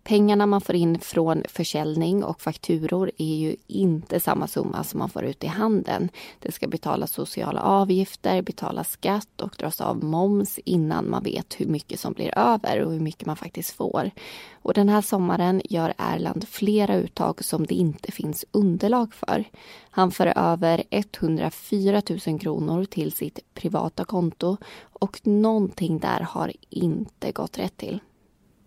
Pengarna 0.02 0.46
man 0.46 0.60
får 0.60 0.74
in 0.74 0.98
från 0.98 1.42
försäljning 1.48 2.24
och 2.24 2.40
fakturor 2.40 3.10
är 3.18 3.34
ju 3.34 3.56
inte 3.66 4.20
samma 4.20 4.46
summa 4.46 4.84
som 4.84 4.98
man 4.98 5.10
får 5.10 5.24
ut 5.24 5.44
i 5.44 5.46
handeln. 5.46 6.08
Det 6.38 6.52
ska 6.52 6.68
betalas 6.68 7.12
sociala 7.12 7.60
avgifter, 7.60 8.42
betalas 8.42 8.90
skatt 8.90 9.40
och 9.40 9.54
dras 9.58 9.80
av 9.80 10.04
moms 10.04 10.58
innan 10.58 11.10
man 11.10 11.22
vet 11.22 11.60
hur 11.60 11.66
mycket 11.66 12.00
som 12.00 12.12
blir 12.12 12.38
över 12.38 12.80
och 12.80 12.92
hur 12.92 13.00
mycket 13.00 13.26
man 13.26 13.36
faktiskt 13.36 13.70
får. 13.70 14.10
Och 14.52 14.74
den 14.74 14.88
här 14.88 15.02
sommaren 15.02 15.62
gör 15.64 15.94
Erland 15.98 16.48
flera 16.48 16.96
uttag 16.96 17.44
som 17.44 17.66
det 17.66 17.74
inte 17.74 18.12
finns 18.12 18.44
underlag 18.50 19.14
för. 19.14 19.44
Han 19.90 20.10
för 20.10 20.26
över 20.36 20.84
104 20.90 22.02
000 22.26 22.40
kronor 22.40 22.84
till 22.84 23.12
sitt 23.12 23.54
privata 23.54 24.04
konto 24.04 24.56
och 24.80 25.26
någonting 25.26 25.98
där 25.98 26.20
har 26.20 26.52
inte 26.70 27.32
gått 27.32 27.58
rätt 27.58 27.76
till. 27.76 28.00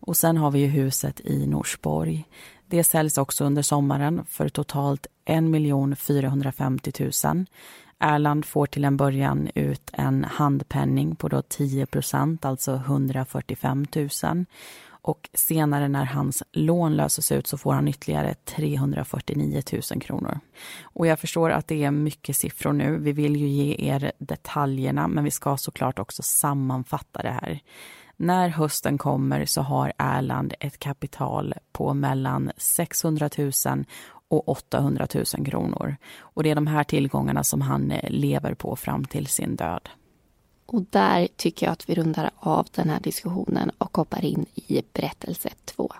Och 0.05 0.17
sen 0.17 0.38
har 0.38 0.51
vi 0.51 0.60
ju 0.60 0.67
huset 0.67 1.19
i 1.19 1.48
Norsborg. 1.48 2.25
Det 2.65 2.83
säljs 2.83 3.17
också 3.17 3.45
under 3.45 3.62
sommaren 3.62 4.25
för 4.29 4.50
totalt 4.50 5.07
1 5.25 5.43
450 5.98 6.91
000. 7.25 7.45
Erland 8.00 8.45
får 8.45 8.65
till 8.65 8.86
en 8.86 8.98
början 8.98 9.50
ut 9.55 9.89
en 9.93 10.24
handpenning 10.24 11.15
på 11.15 11.27
då 11.27 11.38
10% 11.38 12.45
alltså 12.45 12.75
145 12.75 13.86
000. 13.95 14.45
Och 15.05 15.29
senare 15.33 15.88
när 15.88 16.05
hans 16.05 16.43
lån 16.51 16.95
löses 16.95 17.31
ut 17.31 17.48
så 17.48 17.57
får 17.57 17.74
han 17.74 17.88
ytterligare 17.88 18.33
349 18.33 19.62
000 19.91 20.01
kronor. 20.01 20.39
Och 20.83 21.07
jag 21.07 21.19
förstår 21.19 21.50
att 21.50 21.67
det 21.67 21.83
är 21.83 21.91
mycket 21.91 22.38
siffror 22.38 22.74
nu. 22.74 22.98
Vi 22.98 23.12
vill 23.12 23.36
ju 23.36 23.48
ge 23.48 23.75
er 23.91 24.12
detaljerna 24.17 25.07
men 25.07 25.24
vi 25.24 25.31
ska 25.31 25.57
såklart 25.57 26.00
också 26.00 26.24
sammanfatta 26.24 27.22
det 27.22 27.31
här. 27.41 27.60
När 28.17 28.50
hösten 28.50 28.98
kommer 28.98 29.46
så 29.46 29.62
har 29.62 29.93
Erland 29.98 30.53
ett 30.60 30.79
kapital 30.79 31.53
på 31.72 31.93
mellan 31.93 32.51
600 32.58 33.29
000 33.38 33.51
och 34.27 34.50
800 34.50 35.08
000 35.13 35.46
kronor. 35.46 35.96
Och 36.20 36.43
det 36.43 36.51
är 36.51 36.55
de 36.55 36.67
här 36.67 36.84
tillgångarna 36.84 37.43
som 37.43 37.62
han 37.62 37.91
eh, 37.91 38.10
lever 38.10 38.53
på 38.53 38.75
fram 38.75 39.05
till 39.05 39.27
sin 39.27 39.55
död. 39.55 39.89
Och 40.65 40.82
där 40.89 41.27
tycker 41.36 41.65
jag 41.65 41.74
att 41.74 41.89
vi 41.89 41.96
rundar 41.96 42.32
av 42.36 42.67
den 42.72 42.89
här 42.89 43.00
diskussionen 43.00 43.72
och 43.77 43.98
hoppar 43.98 44.25
in 44.25 44.46
i 44.55 44.84
berättelse 44.93 45.50
två. 45.65 45.91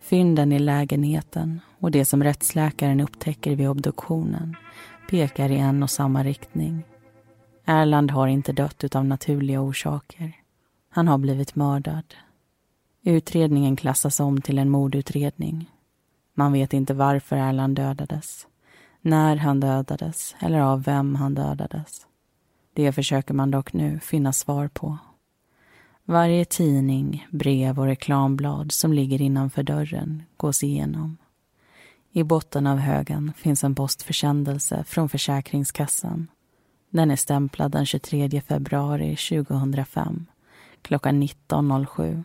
Fynden 0.00 0.52
i 0.52 0.58
lägenheten 0.58 1.60
och 1.78 1.90
det 1.90 2.04
som 2.04 2.24
rättsläkaren 2.24 3.00
upptäcker 3.00 3.56
vid 3.56 3.68
obduktionen 3.68 4.56
pekar 5.08 5.50
i 5.50 5.58
en 5.58 5.82
och 5.82 5.90
samma 5.90 6.24
riktning. 6.24 6.82
Erland 7.64 8.10
har 8.10 8.26
inte 8.26 8.52
dött 8.52 8.96
av 8.96 9.04
naturliga 9.04 9.60
orsaker. 9.60 10.32
Han 10.90 11.08
har 11.08 11.18
blivit 11.18 11.54
mördad. 11.54 12.14
Utredningen 13.02 13.76
klassas 13.76 14.20
om 14.20 14.40
till 14.40 14.58
en 14.58 14.70
mordutredning. 14.70 15.70
Man 16.34 16.52
vet 16.52 16.72
inte 16.72 16.94
varför 16.94 17.36
Erland 17.36 17.76
dödades. 17.76 18.46
När 19.00 19.36
han 19.36 19.60
dödades 19.60 20.36
eller 20.40 20.60
av 20.60 20.82
vem 20.82 21.14
han 21.14 21.34
dödades. 21.34 22.06
Det 22.72 22.92
försöker 22.92 23.34
man 23.34 23.50
dock 23.50 23.72
nu 23.72 23.98
finna 23.98 24.32
svar 24.32 24.68
på. 24.68 24.98
Varje 26.04 26.44
tidning, 26.44 27.26
brev 27.30 27.78
och 27.78 27.86
reklamblad 27.86 28.72
som 28.72 28.92
ligger 28.92 29.22
innanför 29.22 29.62
dörren 29.62 30.22
gås 30.36 30.62
igenom. 30.62 31.16
I 32.12 32.22
botten 32.22 32.66
av 32.66 32.78
högen 32.78 33.32
finns 33.36 33.64
en 33.64 33.74
postförsändelse 33.74 34.84
från 34.84 35.08
Försäkringskassan. 35.08 36.26
Den 36.90 37.10
är 37.10 37.16
stämplad 37.16 37.72
den 37.72 37.86
23 37.86 38.40
februari 38.40 39.16
2005 39.16 40.26
klockan 40.82 41.22
19.07 41.22 42.24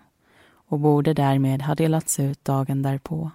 och 0.68 0.80
borde 0.80 1.14
därmed 1.14 1.62
ha 1.62 1.76
delats 1.76 2.20
ut 2.20 2.46
dagen 2.46 2.82
därpå. 2.82 3.32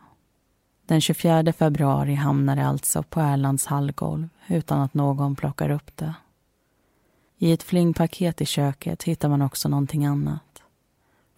Den 0.87 1.01
24 1.01 1.53
februari 1.53 2.15
hamnar 2.15 2.57
det 2.57 2.67
alltså 2.67 3.03
på 3.03 3.21
Erlands 3.21 3.67
hallgolv 3.67 4.29
utan 4.47 4.81
att 4.81 4.95
någon 4.95 5.37
plockar 5.37 5.71
upp 5.71 5.97
det. 5.97 6.15
I 7.39 7.53
ett 7.53 7.63
flingpaket 7.63 8.41
i 8.41 8.47
köket 8.47 9.03
hittar 9.03 9.29
man 9.29 9.43
också 9.43 9.69
någonting 9.69 10.07
annat. 10.07 10.63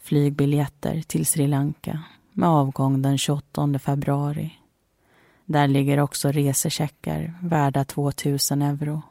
Flygbiljetter 0.02 1.02
till 1.02 1.26
Sri 1.26 1.46
Lanka 1.46 2.02
med 2.32 2.48
avgång 2.48 3.02
den 3.02 3.18
28 3.18 3.78
februari. 3.78 4.59
Där 5.50 5.68
ligger 5.68 6.00
också 6.00 6.32
resecheckar 6.32 7.34
värda 7.42 7.84
2000 7.84 8.62
euro. 8.62 9.02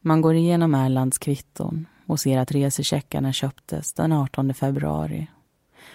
Man 0.00 0.20
går 0.20 0.34
igenom 0.34 0.74
Erlands 0.74 1.18
kvitton 1.18 1.86
och 2.06 2.20
ser 2.20 2.38
att 2.38 2.52
resecheckarna 2.52 3.32
köptes 3.32 3.92
den 3.92 4.12
18 4.12 4.54
februari. 4.54 5.26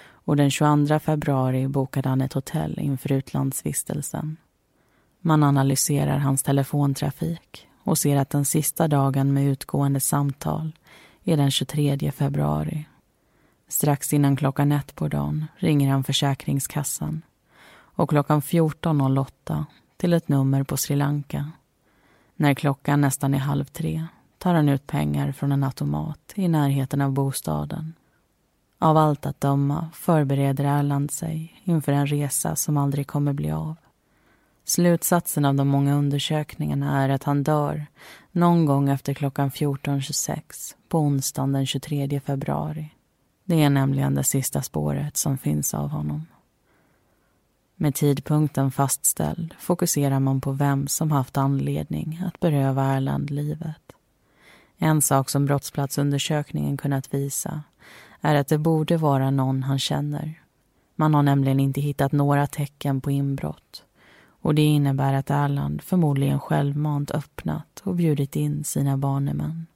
Och 0.01 0.35
den 0.35 0.51
22 0.51 0.99
februari 0.99 1.67
bokade 1.67 2.09
han 2.09 2.21
ett 2.21 2.33
hotell 2.33 2.79
inför 2.79 3.11
utlandsvistelsen. 3.11 4.37
Man 5.21 5.43
analyserar 5.43 6.17
hans 6.17 6.43
telefontrafik 6.43 7.67
och 7.83 7.97
ser 7.97 8.17
att 8.17 8.29
den 8.29 8.45
sista 8.45 8.87
dagen 8.87 9.33
med 9.33 9.47
utgående 9.47 9.99
samtal 9.99 10.71
är 11.23 11.37
den 11.37 11.51
23 11.51 12.11
februari. 12.11 12.85
Strax 13.67 14.13
innan 14.13 14.35
klockan 14.35 14.71
ett 14.71 14.95
på 14.95 15.07
dagen 15.07 15.45
ringer 15.57 15.91
han 15.91 16.03
Försäkringskassan 16.03 17.21
och 17.99 18.09
klockan 18.09 18.41
14.08 18.41 19.65
till 19.97 20.13
ett 20.13 20.27
nummer 20.27 20.63
på 20.63 20.77
Sri 20.77 20.95
Lanka. 20.95 21.51
När 22.35 22.53
klockan 22.53 23.01
nästan 23.01 23.33
är 23.33 23.37
halv 23.37 23.65
tre 23.65 24.05
tar 24.37 24.53
han 24.53 24.69
ut 24.69 24.87
pengar 24.87 25.31
från 25.31 25.51
en 25.51 25.63
automat 25.63 26.33
i 26.35 26.47
närheten 26.47 27.01
av 27.01 27.11
bostaden. 27.11 27.93
Av 28.79 28.97
allt 28.97 29.25
att 29.25 29.41
döma 29.41 29.89
förbereder 29.93 30.65
Erland 30.65 31.11
sig 31.11 31.61
inför 31.63 31.91
en 31.91 32.07
resa 32.07 32.55
som 32.55 32.77
aldrig 32.77 33.07
kommer 33.07 33.33
bli 33.33 33.51
av. 33.51 33.75
Slutsatsen 34.63 35.45
av 35.45 35.55
de 35.55 35.67
många 35.67 35.95
undersökningarna 35.95 37.03
är 37.03 37.09
att 37.09 37.23
han 37.23 37.43
dör 37.43 37.85
någon 38.31 38.65
gång 38.65 38.89
efter 38.89 39.13
klockan 39.13 39.49
14.26 39.49 40.75
på 40.89 40.99
onsdagen 40.99 41.51
den 41.51 41.65
23 41.65 42.19
februari. 42.19 42.93
Det 43.45 43.63
är 43.63 43.69
nämligen 43.69 44.15
det 44.15 44.23
sista 44.23 44.61
spåret 44.61 45.17
som 45.17 45.37
finns 45.37 45.73
av 45.73 45.89
honom. 45.89 46.25
Med 47.81 47.95
tidpunkten 47.95 48.71
fastställd 48.71 49.55
fokuserar 49.59 50.19
man 50.19 50.41
på 50.41 50.51
vem 50.51 50.87
som 50.87 51.11
haft 51.11 51.37
anledning 51.37 52.21
att 52.25 52.39
beröva 52.39 52.85
Erland 52.85 53.29
livet. 53.29 53.91
En 54.77 55.01
sak 55.01 55.29
som 55.29 55.45
brottsplatsundersökningen 55.45 56.77
kunnat 56.77 57.13
visa 57.13 57.63
är 58.21 58.35
att 58.35 58.47
det 58.47 58.57
borde 58.57 58.97
vara 58.97 59.31
någon 59.31 59.63
han 59.63 59.79
känner. 59.79 60.41
Man 60.95 61.13
har 61.13 61.23
nämligen 61.23 61.59
inte 61.59 61.81
hittat 61.81 62.11
några 62.11 62.47
tecken 62.47 63.01
på 63.01 63.11
inbrott 63.11 63.83
och 64.41 64.55
det 64.55 64.61
innebär 64.61 65.13
att 65.13 65.29
Erland 65.29 65.81
förmodligen 65.81 66.39
självmant 66.39 67.11
öppnat 67.11 67.81
och 67.83 67.95
bjudit 67.95 68.35
in 68.35 68.63
sina 68.63 68.97
banemän. 68.97 69.67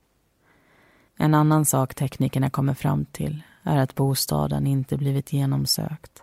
En 1.17 1.33
annan 1.33 1.65
sak 1.65 1.95
teknikerna 1.95 2.49
kommer 2.49 2.73
fram 2.73 3.05
till 3.05 3.43
är 3.63 3.77
att 3.77 3.95
bostaden 3.95 4.67
inte 4.67 4.97
blivit 4.97 5.33
genomsökt. 5.33 6.22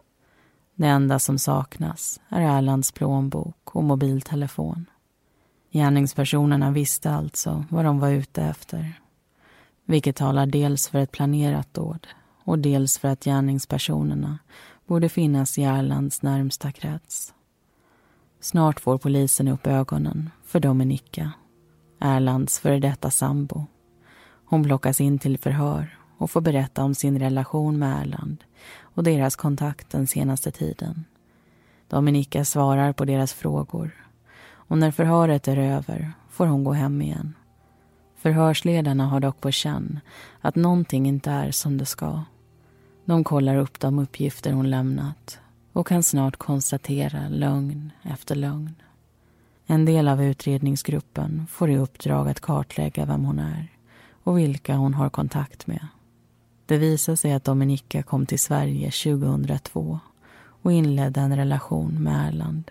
Det 0.80 0.86
enda 0.86 1.18
som 1.18 1.38
saknas 1.38 2.20
är 2.28 2.40
Erlands 2.58 2.92
plånbok 2.92 3.76
och 3.76 3.84
mobiltelefon. 3.84 4.86
Gärningspersonerna 5.70 6.70
visste 6.70 7.10
alltså 7.10 7.64
vad 7.70 7.84
de 7.84 7.98
var 7.98 8.10
ute 8.10 8.42
efter. 8.42 9.00
Vilket 9.84 10.16
talar 10.16 10.46
dels 10.46 10.88
för 10.88 10.98
ett 10.98 11.12
planerat 11.12 11.74
dåd 11.74 12.06
och 12.44 12.58
dels 12.58 12.98
för 12.98 13.08
att 13.08 13.24
gärningspersonerna 13.24 14.38
borde 14.86 15.08
finnas 15.08 15.58
i 15.58 15.62
Erlands 15.62 16.22
närmsta 16.22 16.72
krets. 16.72 17.34
Snart 18.40 18.80
får 18.80 18.98
polisen 18.98 19.48
upp 19.48 19.66
ögonen 19.66 20.30
för 20.44 20.60
Dominika, 20.60 21.32
Erlands 21.98 22.58
före 22.58 22.78
detta 22.78 23.10
sambo. 23.10 23.66
Hon 24.44 24.64
plockas 24.64 25.00
in 25.00 25.18
till 25.18 25.38
förhör 25.38 25.98
och 26.18 26.30
får 26.30 26.40
berätta 26.40 26.82
om 26.84 26.94
sin 26.94 27.18
relation 27.18 27.78
med 27.78 28.02
Erland 28.02 28.44
och 28.94 29.02
deras 29.02 29.36
kontakt 29.36 29.90
den 29.90 30.06
senaste 30.06 30.50
tiden. 30.50 31.04
Dominika 31.88 32.44
svarar 32.44 32.92
på 32.92 33.04
deras 33.04 33.32
frågor 33.32 34.06
och 34.52 34.78
när 34.78 34.90
förhöret 34.90 35.48
är 35.48 35.56
över 35.56 36.12
får 36.30 36.46
hon 36.46 36.64
gå 36.64 36.72
hem 36.72 37.02
igen. 37.02 37.34
Förhörsledarna 38.16 39.06
har 39.06 39.20
dock 39.20 39.40
på 39.40 39.50
känn 39.50 40.00
att 40.40 40.56
någonting 40.56 41.06
inte 41.06 41.30
är 41.30 41.50
som 41.50 41.78
det 41.78 41.86
ska. 41.86 42.22
De 43.04 43.24
kollar 43.24 43.56
upp 43.56 43.80
de 43.80 43.98
uppgifter 43.98 44.52
hon 44.52 44.70
lämnat 44.70 45.40
och 45.72 45.86
kan 45.86 46.02
snart 46.02 46.36
konstatera 46.36 47.28
lögn 47.28 47.92
efter 48.02 48.34
lögn. 48.34 48.74
En 49.66 49.84
del 49.84 50.08
av 50.08 50.22
utredningsgruppen 50.22 51.46
får 51.50 51.70
i 51.70 51.78
uppdrag 51.78 52.28
att 52.28 52.40
kartlägga 52.40 53.04
vem 53.04 53.24
hon 53.24 53.38
är 53.38 53.68
och 54.24 54.38
vilka 54.38 54.74
hon 54.74 54.94
har 54.94 55.10
kontakt 55.10 55.66
med. 55.66 55.86
Det 56.70 56.78
visar 56.78 57.16
sig 57.16 57.32
att 57.32 57.44
Dominika 57.44 58.02
kom 58.02 58.26
till 58.26 58.38
Sverige 58.38 58.90
2002 58.90 60.00
och 60.62 60.72
inledde 60.72 61.20
en 61.20 61.36
relation 61.36 62.02
med 62.02 62.28
Erland. 62.28 62.70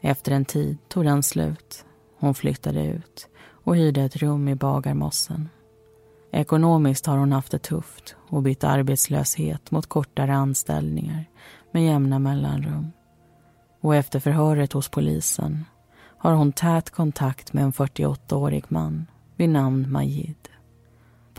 Efter 0.00 0.32
en 0.32 0.44
tid 0.44 0.78
tog 0.88 1.04
den 1.04 1.22
slut. 1.22 1.84
Hon 2.18 2.34
flyttade 2.34 2.86
ut 2.86 3.28
och 3.64 3.76
hyrde 3.76 4.02
ett 4.02 4.16
rum 4.16 4.48
i 4.48 4.54
Bagarmossen. 4.54 5.48
Ekonomiskt 6.32 7.06
har 7.06 7.16
hon 7.16 7.32
haft 7.32 7.52
det 7.52 7.58
tufft 7.58 8.16
och 8.28 8.42
bytt 8.42 8.64
arbetslöshet 8.64 9.70
mot 9.70 9.86
kortare 9.86 10.34
anställningar 10.34 11.24
med 11.72 11.84
jämna 11.84 12.18
mellanrum. 12.18 12.92
Och 13.80 13.96
efter 13.96 14.20
förhöret 14.20 14.72
hos 14.72 14.88
polisen 14.88 15.64
har 16.18 16.32
hon 16.32 16.52
tät 16.52 16.90
kontakt 16.90 17.52
med 17.52 17.64
en 17.64 17.72
48-årig 17.72 18.64
man 18.68 19.06
vid 19.36 19.48
namn 19.48 19.92
Majid. 19.92 20.49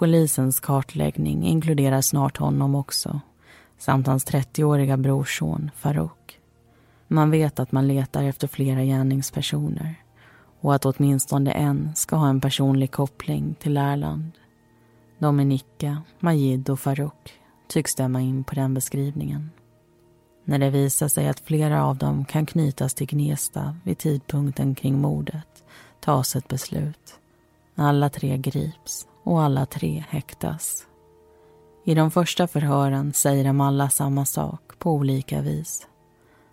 Polisens 0.01 0.59
kartläggning 0.59 1.47
inkluderar 1.47 2.01
snart 2.01 2.37
honom 2.37 2.75
också 2.75 3.19
samt 3.77 4.07
hans 4.07 4.27
30-åriga 4.27 4.97
brorson 4.97 5.71
Farouk. 5.75 6.39
Man 7.07 7.31
vet 7.31 7.59
att 7.59 7.71
man 7.71 7.87
letar 7.87 8.23
efter 8.23 8.47
flera 8.47 8.83
gärningspersoner 8.83 9.95
och 10.61 10.75
att 10.75 10.85
åtminstone 10.85 11.51
en 11.51 11.95
ska 11.95 12.15
ha 12.15 12.29
en 12.29 12.41
personlig 12.41 12.91
koppling 12.91 13.55
till 13.59 13.77
Erland. 13.77 14.31
Dominika, 15.19 16.01
Majid 16.19 16.69
och 16.69 16.79
Farouk 16.79 17.33
tycks 17.67 17.91
stämma 17.91 18.21
in 18.21 18.43
på 18.43 18.55
den 18.55 18.73
beskrivningen. 18.73 19.49
När 20.45 20.59
det 20.59 20.69
visar 20.69 21.07
sig 21.07 21.27
att 21.27 21.39
flera 21.39 21.85
av 21.85 21.97
dem 21.97 22.25
kan 22.25 22.45
knytas 22.45 22.93
till 22.93 23.07
Gnesta 23.07 23.75
vid 23.83 23.97
tidpunkten 23.97 24.75
kring 24.75 25.01
mordet 25.01 25.63
tas 25.99 26.35
ett 26.35 26.47
beslut. 26.47 27.19
Alla 27.75 28.09
tre 28.09 28.37
grips 28.37 29.07
och 29.23 29.41
alla 29.41 29.65
tre 29.65 30.03
häktas. 30.09 30.87
I 31.85 31.95
de 31.95 32.11
första 32.11 32.47
förhören 32.47 33.13
säger 33.13 33.43
de 33.43 33.61
alla 33.61 33.89
samma 33.89 34.25
sak 34.25 34.79
på 34.79 34.91
olika 34.91 35.41
vis. 35.41 35.87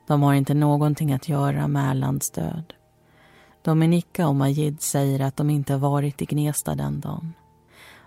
De 0.07 0.22
har 0.22 0.35
inte 0.35 0.54
någonting 0.54 1.12
att 1.12 1.28
göra 1.28 1.68
med 1.68 1.90
Erlands 1.90 2.31
död. 2.31 2.74
Dominika 3.62 4.28
och 4.28 4.35
Majid 4.35 4.83
säger 4.83 5.20
att 5.20 5.37
de 5.37 5.50
inte 5.50 5.76
varit 5.76 6.22
i 6.22 6.24
Gnesta 6.24 6.74
den 6.74 7.00
dagen. 7.00 7.33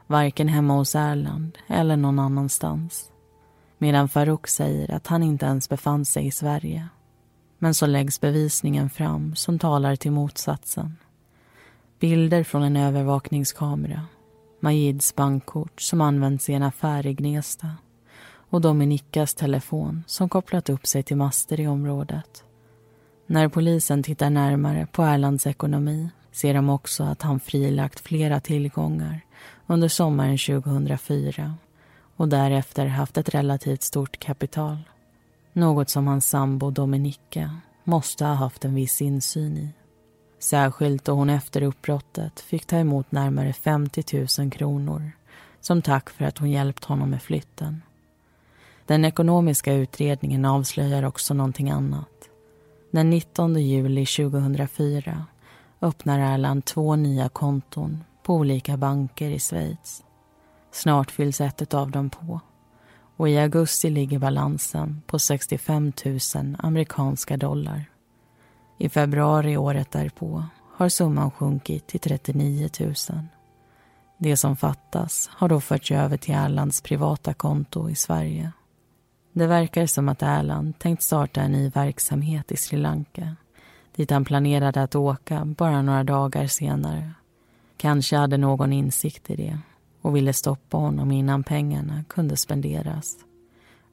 Varken 0.08 0.48
hemma 0.48 0.74
hos 0.74 0.96
Erland 0.96 1.58
eller 1.68 1.98
någon 1.98 2.20
annanstans. 2.20 3.12
Medan 3.78 4.10
Farouk 4.10 4.48
säger 4.48 4.92
att 4.92 5.08
han 5.08 5.24
inte 5.24 5.46
ens 5.46 5.70
befann 5.70 6.06
sig 6.06 6.28
i 6.28 6.32
Sverige. 6.32 6.88
Men 7.58 7.74
så 7.74 7.86
läggs 7.86 8.22
bevisningen 8.22 8.90
fram 8.90 9.36
som 9.36 9.60
talar 9.60 9.96
till 9.96 10.12
motsatsen. 10.12 10.98
Bilder 12.00 12.44
från 12.44 12.64
en 12.64 12.76
övervakningskamera 12.76 14.02
Majids 14.64 15.16
bankkort 15.16 15.82
som 15.82 16.02
används 16.02 16.50
i 16.50 16.54
en 16.54 16.64
affär 16.64 17.08
i 17.08 17.14
Gnesta 17.14 17.68
och 18.50 18.62
Dominikas 18.62 19.34
telefon 19.34 20.04
som 20.08 20.30
kopplat 20.30 20.70
upp 20.70 20.88
sig 20.88 21.04
till 21.04 21.18
master 21.18 21.60
i 21.60 21.68
området. 21.68 22.44
När 23.28 23.48
polisen 23.48 24.04
tittar 24.04 24.30
närmare 24.30 24.88
på 24.92 25.04
Erlands 25.04 25.48
ekonomi 25.48 26.10
ser 26.32 26.54
de 26.54 26.70
också 26.70 27.04
att 27.04 27.22
han 27.22 27.40
frilagt 27.40 28.00
flera 28.00 28.40
tillgångar 28.40 29.22
under 29.68 29.88
sommaren 29.88 30.38
2004 30.38 31.54
och 32.16 32.28
därefter 32.28 32.86
haft 32.86 33.18
ett 33.18 33.30
relativt 33.30 33.84
stort 33.84 34.20
kapital. 34.20 34.78
Något 35.54 35.90
som 35.90 36.08
hans 36.08 36.30
sambo 36.30 36.72
Dominika 36.72 37.58
måste 37.84 38.26
ha 38.26 38.34
haft 38.34 38.66
en 38.66 38.76
viss 38.76 39.02
insyn 39.02 39.58
i. 39.58 39.70
Särskilt 40.42 41.06
då 41.06 41.12
hon 41.12 41.30
efter 41.30 41.62
uppbrottet 41.64 42.40
fick 42.40 42.66
ta 42.66 42.78
emot 42.78 43.12
närmare 43.12 43.54
50 43.54 44.28
000 44.40 44.52
kronor 44.52 45.12
som 45.60 45.82
tack 45.82 46.10
för 46.10 46.26
att 46.26 46.38
hon 46.38 46.52
hjälpt 46.52 46.86
honom 46.86 47.10
med 47.10 47.22
flytten. 47.22 47.82
Den 48.86 49.06
ekonomiska 49.06 49.74
utredningen 49.74 50.46
avslöjar 50.46 51.04
också 51.04 51.34
någonting 51.34 51.70
annat. 51.70 52.30
Den 52.92 53.10
19 53.10 53.56
juli 53.56 54.06
2004 54.06 55.26
öppnar 55.82 56.20
Erland 56.20 56.66
två 56.66 56.96
nya 56.96 57.30
konton 57.30 58.04
på 58.24 58.36
olika 58.36 58.78
banker 58.78 59.30
i 59.30 59.40
Schweiz. 59.40 60.04
Snart 60.72 61.12
fylls 61.12 61.42
ett 61.42 61.74
av 61.74 61.92
dem 61.92 62.10
på 62.10 62.40
och 63.18 63.30
i 63.30 63.38
augusti 63.38 63.90
ligger 63.90 64.20
balansen 64.20 65.02
på 65.08 65.20
65 65.20 65.92
000 66.06 66.56
amerikanska 66.60 67.38
dollar. 67.38 67.91
I 68.82 68.90
februari 68.90 69.58
året 69.58 69.92
därpå 69.92 70.44
har 70.74 70.90
summan 70.90 71.32
sjunkit 71.32 71.88
till 71.88 72.00
39 72.00 72.70
000. 72.80 72.94
Det 74.18 74.38
som 74.38 74.56
fattas 74.56 75.30
har 75.34 75.50
då 75.50 75.62
förts 75.62 75.92
över 75.92 76.18
till 76.18 76.34
Erlands 76.34 76.82
privata 76.82 77.34
konto 77.34 77.90
i 77.90 77.96
Sverige. 77.96 78.52
Det 79.34 79.48
verkar 79.48 79.86
som 79.86 80.10
att 80.10 80.22
Erland 80.22 80.80
tänkt 80.80 81.04
starta 81.04 81.42
en 81.42 81.52
ny 81.52 81.70
verksamhet 81.70 82.52
i 82.52 82.58
Sri 82.58 82.78
Lanka 82.78 83.36
dit 83.96 84.12
han 84.12 84.26
planerade 84.26 84.84
att 84.84 84.96
åka 84.96 85.46
bara 85.46 85.82
några 85.82 86.04
dagar 86.04 86.48
senare. 86.48 87.12
Kanske 87.78 88.18
hade 88.18 88.38
någon 88.38 88.74
insikt 88.74 89.30
i 89.30 89.36
det 89.36 89.60
och 90.02 90.16
ville 90.16 90.34
stoppa 90.34 90.78
honom 90.78 91.12
innan 91.12 91.44
pengarna 91.44 92.04
kunde 92.10 92.38
spenderas. 92.38 93.16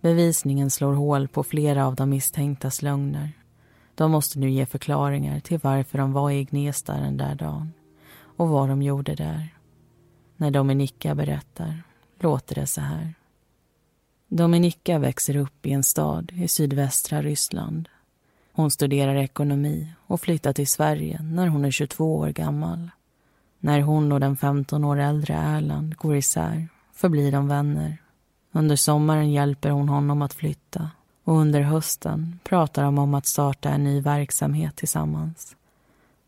Bevisningen 0.01 0.71
slår 0.71 0.93
hål 0.93 1.29
på 1.29 1.45
flera 1.45 1.87
av 1.87 1.95
de 1.95 2.11
misstänktas 2.11 2.83
lögner. 2.83 3.38
De 3.99 4.11
måste 4.11 4.39
nu 4.39 4.51
ge 4.51 4.67
förklaringar 4.67 5.41
till 5.41 5.59
varför 5.63 5.99
de 5.99 6.13
var 6.13 6.31
i 6.31 6.45
Gnesta 6.45 6.97
den 6.97 7.17
där 7.17 7.35
dagen 7.35 7.73
och 8.37 8.49
vad 8.49 8.69
de 8.69 8.83
gjorde 8.83 9.15
där. 9.15 9.55
När 10.37 10.51
Dominika 10.51 11.15
berättar 11.15 11.83
låter 12.21 12.55
det 12.55 12.67
så 12.67 12.81
här. 12.81 13.15
Dominika 14.29 14.99
växer 14.99 15.37
upp 15.37 15.67
i 15.67 15.73
en 15.73 15.83
stad 15.85 16.33
i 16.35 16.49
sydvästra 16.49 17.23
Ryssland. 17.23 17.89
Hon 18.53 18.71
studerar 18.71 19.17
ekonomi 19.17 19.93
och 20.07 20.21
flyttar 20.21 20.53
till 20.53 20.69
Sverige 20.69 21.23
när 21.23 21.47
hon 21.47 21.65
är 21.65 21.71
22 21.71 22.17
år 22.17 22.29
gammal. 22.29 22.91
När 23.59 23.81
hon 23.81 24.13
och 24.13 24.21
den 24.21 24.37
15 24.37 24.85
år 24.85 24.99
äldre 24.99 25.35
Erland 25.35 25.97
går 25.97 26.17
isär 26.17 26.69
förblir 26.93 27.33
de 27.33 27.49
vänner. 27.49 27.99
Under 28.53 28.77
sommaren 28.77 29.33
hjälper 29.33 29.71
hon 29.71 29.89
honom 29.89 30.23
att 30.23 30.35
flytta 30.35 30.91
och 31.29 31.37
under 31.37 31.61
hösten 31.61 32.39
pratar 32.45 32.83
de 32.83 32.99
om 32.99 33.15
att 33.15 33.27
starta 33.27 33.71
en 33.71 33.85
ny 33.85 34.01
verksamhet 34.01 34.77
tillsammans. 34.77 35.57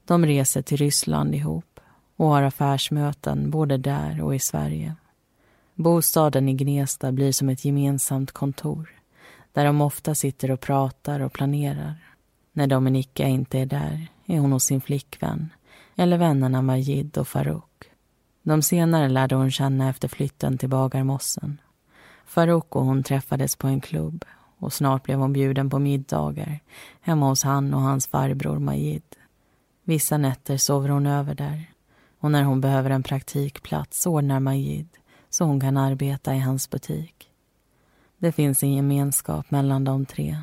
De 0.05 0.27
reser 0.27 0.63
till 0.63 0.77
Ryssland 0.77 1.35
ihop 1.35 1.81
och 2.17 2.27
har 2.27 2.43
affärsmöten 2.43 3.51
både 3.51 3.77
där 3.77 4.23
och 4.23 4.35
i 4.35 4.39
Sverige. 4.39 4.95
Bostaden 5.75 6.49
i 6.49 6.55
Gnesta 6.55 7.13
blir 7.13 7.33
som 7.33 7.49
ett 7.49 7.65
gemensamt 7.65 8.33
kontor 8.33 8.91
där 9.53 9.65
de 9.65 9.81
ofta 9.81 10.15
sitter 10.15 10.51
och 10.51 10.61
pratar 10.61 11.21
och 11.21 11.33
planerar. 11.33 11.95
När 12.53 12.67
Dominika 12.67 13.27
inte 13.27 13.59
är 13.59 13.67
där 13.67 14.07
är 14.27 14.39
hon 14.39 14.53
hos 14.53 14.65
sin 14.65 14.81
flickvän 14.81 15.51
eller 15.97 16.19
vännerna 16.19 16.63
Majid 16.63 17.19
och 17.19 17.29
Farouk. 17.29 17.91
De 18.43 18.63
senare 18.63 19.09
lärde 19.09 19.35
hon 19.35 19.51
känna 19.51 19.89
efter 19.89 20.09
flytten 20.09 20.59
till 20.59 20.69
Bagarmossen. 20.69 21.61
Farouk 22.27 22.77
och 22.77 22.85
hon 22.85 23.03
träffades 23.03 23.57
på 23.57 23.67
en 23.67 23.81
klubb 23.81 24.25
och 24.61 24.73
snart 24.73 25.03
blev 25.03 25.19
hon 25.19 25.33
bjuden 25.33 25.71
på 25.71 25.79
middagar 25.79 26.61
hemma 27.01 27.29
hos 27.29 27.45
han 27.45 27.75
och 27.75 27.81
hans 27.81 28.07
farbror 28.07 28.59
Majid. 28.59 29.03
Vissa 29.85 30.19
nätter 30.19 30.57
sover 30.57 30.89
hon 30.89 31.07
över 31.07 31.35
där 31.35 31.71
och 32.21 32.31
när 32.31 32.43
hon 32.43 32.61
behöver 32.61 32.91
en 32.91 33.03
praktikplats 33.03 34.07
ordnar 34.07 34.41
Majid 34.41 34.89
så 35.31 35.45
hon 35.45 35.61
kan 35.61 35.77
arbeta 35.77 36.35
i 36.35 36.39
hans 36.39 36.71
butik. 36.71 37.31
Det 38.19 38.33
finns 38.33 38.63
en 38.63 38.73
gemenskap 38.73 39.51
mellan 39.51 39.85
de 39.85 40.07
tre 40.07 40.39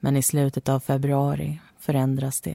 men 0.00 0.16
i 0.16 0.22
slutet 0.22 0.68
av 0.68 0.80
februari 0.80 1.60
förändras 1.78 2.40
det. 2.40 2.54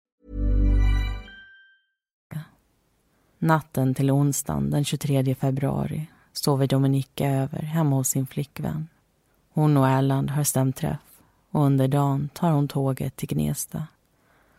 Natten 3.43 3.93
till 3.93 4.11
onsdagen 4.11 4.69
den 4.69 4.83
23 4.83 5.35
februari 5.35 6.07
sover 6.33 6.67
Dominika 6.67 7.29
över 7.29 7.61
hemma 7.61 7.95
hos 7.95 8.09
sin 8.09 8.27
flickvän. 8.27 8.87
Hon 9.53 9.77
och 9.77 9.87
Erland 9.87 10.29
har 10.29 10.43
stämt 10.43 10.75
träff 10.75 11.21
och 11.51 11.63
under 11.63 11.87
dagen 11.87 12.29
tar 12.33 12.51
hon 12.51 12.67
tåget 12.67 13.15
till 13.15 13.27
Gnesta. 13.27 13.87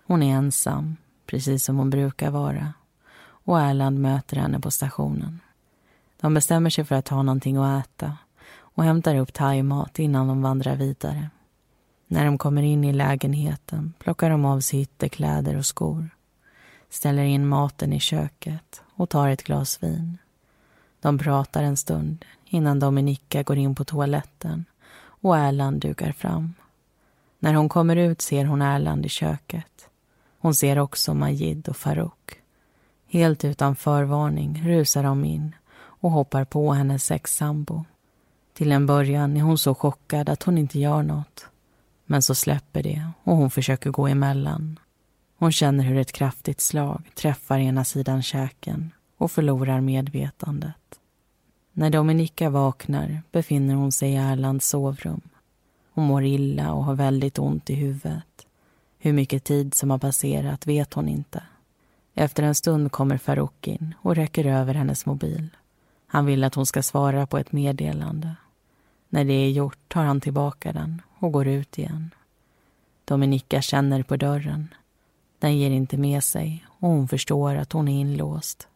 Hon 0.07 0.23
är 0.23 0.37
ensam, 0.37 0.97
precis 1.27 1.65
som 1.65 1.77
hon 1.77 1.91
brukar 1.91 2.31
vara 2.31 2.73
och 3.23 3.61
Erland 3.61 4.01
möter 4.01 4.37
henne 4.37 4.61
på 4.61 4.71
stationen. 4.71 5.41
De 6.21 6.35
bestämmer 6.35 6.71
sig 6.71 6.85
för 6.85 6.95
att 6.95 7.09
ha 7.09 7.23
någonting 7.23 7.57
att 7.57 7.87
äta 7.87 8.17
och 8.59 8.85
hämtar 8.85 9.17
upp 9.17 9.33
thaimat 9.33 9.99
innan 9.99 10.29
de 10.29 10.43
vandrar 10.43 10.77
vidare. 10.77 11.31
När 12.07 12.25
de 12.25 12.39
kommer 12.39 12.63
in 12.63 12.85
i 12.85 12.93
lägenheten 12.93 13.93
plockar 13.99 14.31
de 14.31 14.45
av 14.45 14.61
sig 14.61 14.81
ytterkläder 14.81 15.57
och 15.57 15.67
skor 15.67 16.11
ställer 16.93 17.23
in 17.23 17.49
maten 17.49 17.93
i 17.93 18.01
köket 18.01 18.83
och 18.95 19.11
tar 19.11 19.29
ett 19.29 19.43
glas 19.43 19.83
vin. 19.83 20.19
De 21.01 21.19
pratar 21.19 21.63
en 21.63 21.77
stund 21.77 22.25
innan 22.45 22.79
Dominika 22.79 23.43
går 23.43 23.59
in 23.59 23.75
på 23.75 23.85
toaletten 23.85 24.65
och 24.97 25.39
Erland 25.39 25.81
dukar 25.81 26.13
fram. 26.13 26.55
När 27.39 27.55
hon 27.55 27.69
kommer 27.69 27.97
ut 27.97 28.21
ser 28.21 28.45
hon 28.45 28.63
Erland 28.63 29.07
i 29.07 29.09
köket. 29.09 29.89
Hon 30.39 30.55
ser 30.55 30.79
också 30.79 31.15
Majid 31.15 31.69
och 31.69 31.77
Farouk. 31.77 32.41
Helt 33.07 33.45
utan 33.45 33.77
förvarning 33.77 34.63
rusar 34.65 35.03
de 35.03 35.25
in 35.25 35.55
och 35.75 36.11
hoppar 36.11 36.45
på 36.45 36.73
hennes 36.73 37.05
sexsambo. 37.05 37.85
Till 38.55 38.73
en 38.73 38.87
början 38.87 39.37
är 39.37 39.41
hon 39.41 39.59
så 39.59 39.75
chockad 39.75 40.29
att 40.29 40.43
hon 40.43 40.59
inte 40.59 40.79
gör 40.79 41.03
något. 41.03 41.47
Men 42.07 42.23
så 42.23 42.35
släpper 42.35 42.83
det 42.83 43.11
och 43.25 43.37
hon 43.37 43.51
försöker 43.51 43.91
gå 43.91 44.09
emellan. 44.09 44.79
Hon 45.43 45.53
känner 45.53 45.85
hur 45.85 45.99
ett 45.99 46.13
kraftigt 46.13 46.61
slag 46.61 47.11
träffar 47.15 47.59
ena 47.59 47.85
sidan 47.85 48.23
käken 48.23 48.91
och 49.17 49.31
förlorar 49.31 49.81
medvetandet. 49.81 51.01
När 51.73 51.91
Dominika 51.91 52.51
vaknar 52.51 53.23
befinner 53.33 53.75
hon 53.75 53.93
sig 53.93 54.13
i 54.13 54.17
Erlands 54.17 54.69
sovrum. 54.69 55.21
Hon 55.93 56.05
mår 56.05 56.25
illa 56.25 56.73
och 56.73 56.85
har 56.85 56.95
väldigt 56.95 57.39
ont 57.39 57.71
i 57.71 57.75
huvudet. 57.75 58.47
Hur 58.99 59.13
mycket 59.13 59.45
tid 59.45 59.75
som 59.75 59.91
har 59.91 59.99
passerat 59.99 60.67
vet 60.67 60.95
hon 60.95 61.09
inte. 61.09 61.43
Efter 62.15 62.43
en 62.43 62.55
stund 62.55 62.93
kommer 62.93 63.19
Farouk 63.19 63.69
in 63.69 63.95
och 64.03 64.17
räcker 64.17 64.47
över 64.47 64.75
hennes 64.75 65.07
mobil. 65.07 65.49
Han 66.07 66.27
vill 66.27 66.45
att 66.45 66.55
hon 66.55 66.67
ska 66.67 66.83
svara 66.83 67.27
på 67.27 67.39
ett 67.39 67.53
meddelande. 67.53 68.37
När 69.09 69.25
det 69.25 69.35
är 69.35 69.51
gjort 69.51 69.89
tar 69.89 70.05
han 70.05 70.21
tillbaka 70.21 70.73
den 70.73 71.03
och 71.19 71.33
går 71.33 71.47
ut 71.47 71.79
igen. 71.79 72.11
Dominika 73.05 73.63
känner 73.63 74.03
på 74.03 74.17
dörren. 74.17 74.69
Den 75.43 75.59
ger 75.59 75.71
inte 75.71 75.97
med 75.97 76.25
sig 76.25 76.65
och 76.69 76.89
hon 76.89 77.09
förstår 77.09 77.55
att 77.55 77.73
hon 77.73 77.89
är 77.89 78.01
inlåst. 78.01 78.69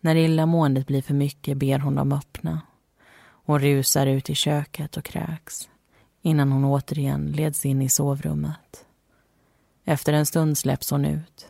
När 0.00 0.16
illamåendet 0.16 0.86
blir 0.86 1.02
för 1.02 1.14
mycket 1.14 1.58
ber 1.58 1.78
hon 1.78 1.94
dem 1.94 2.12
öppna. 2.12 2.60
Hon 3.20 3.58
rusar 3.58 4.06
ut 4.06 4.30
i 4.30 4.34
köket 4.34 4.96
och 4.96 5.04
kräks 5.04 5.68
innan 6.22 6.52
hon 6.52 6.64
återigen 6.64 7.32
leds 7.32 7.66
in 7.66 7.82
i 7.82 7.88
sovrummet. 7.88 8.84
Efter 9.84 10.12
en 10.12 10.26
stund 10.26 10.58
släpps 10.58 10.90
hon 10.90 11.04
ut. 11.04 11.48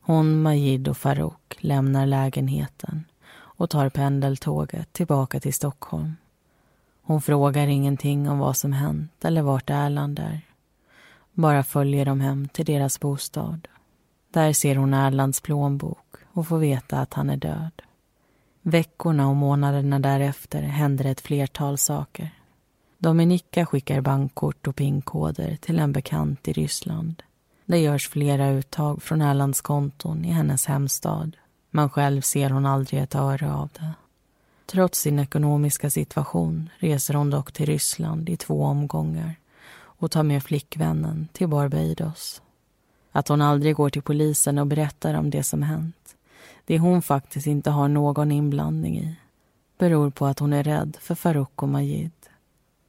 Hon, 0.00 0.42
Majid 0.42 0.88
och 0.88 0.96
Farouk 0.96 1.56
lämnar 1.58 2.06
lägenheten 2.06 3.04
och 3.34 3.70
tar 3.70 3.88
pendeltåget 3.88 4.92
tillbaka 4.92 5.40
till 5.40 5.54
Stockholm. 5.54 6.16
Hon 7.02 7.22
frågar 7.22 7.66
ingenting 7.66 8.28
om 8.28 8.38
vad 8.38 8.56
som 8.56 8.72
hänt 8.72 9.24
eller 9.24 9.42
vart 9.42 9.70
Erland 9.70 10.18
är. 10.18 10.53
Bara 11.34 11.62
följer 11.62 12.04
dem 12.04 12.20
hem 12.20 12.48
till 12.48 12.64
deras 12.64 13.00
bostad. 13.00 13.68
Där 14.30 14.52
ser 14.52 14.76
hon 14.76 14.94
Erlands 14.94 15.40
plånbok 15.40 16.16
och 16.32 16.48
får 16.48 16.58
veta 16.58 16.98
att 16.98 17.14
han 17.14 17.30
är 17.30 17.36
död. 17.36 17.82
Veckorna 18.62 19.28
och 19.28 19.36
månaderna 19.36 19.98
därefter 19.98 20.62
händer 20.62 21.04
ett 21.04 21.20
flertal 21.20 21.78
saker. 21.78 22.30
Dominika 22.98 23.66
skickar 23.66 24.00
bankkort 24.00 24.66
och 24.66 24.76
pinkoder 24.76 25.56
till 25.56 25.78
en 25.78 25.92
bekant 25.92 26.48
i 26.48 26.52
Ryssland. 26.52 27.22
Det 27.66 27.78
görs 27.78 28.08
flera 28.08 28.50
uttag 28.50 29.02
från 29.02 29.22
Erlands 29.22 29.60
konton 29.60 30.24
i 30.24 30.30
hennes 30.30 30.66
hemstad 30.66 31.36
men 31.70 31.90
själv 31.90 32.20
ser 32.20 32.50
hon 32.50 32.66
aldrig 32.66 33.02
ett 33.02 33.14
öre 33.14 33.52
av 33.52 33.68
det. 33.72 33.92
Trots 34.66 35.00
sin 35.00 35.18
ekonomiska 35.18 35.90
situation 35.90 36.70
reser 36.78 37.14
hon 37.14 37.30
dock 37.30 37.52
till 37.52 37.66
Ryssland 37.66 38.28
i 38.28 38.36
två 38.36 38.64
omgångar 38.64 39.34
och 39.98 40.10
tar 40.10 40.22
med 40.22 40.42
flickvännen 40.42 41.28
till 41.32 41.48
Barbados. 41.48 42.42
Att 43.12 43.28
hon 43.28 43.42
aldrig 43.42 43.74
går 43.76 43.90
till 43.90 44.02
polisen 44.02 44.58
och 44.58 44.66
berättar 44.66 45.14
om 45.14 45.30
det 45.30 45.42
som 45.42 45.62
hänt, 45.62 46.16
det 46.64 46.78
hon 46.78 47.02
faktiskt 47.02 47.46
inte 47.46 47.70
har 47.70 47.88
någon 47.88 48.32
inblandning 48.32 48.98
i, 48.98 49.16
beror 49.78 50.10
på 50.10 50.26
att 50.26 50.38
hon 50.38 50.52
är 50.52 50.64
rädd 50.64 50.96
för 51.00 51.14
Farouk 51.14 51.62
och 51.62 51.68
Majid. 51.68 52.12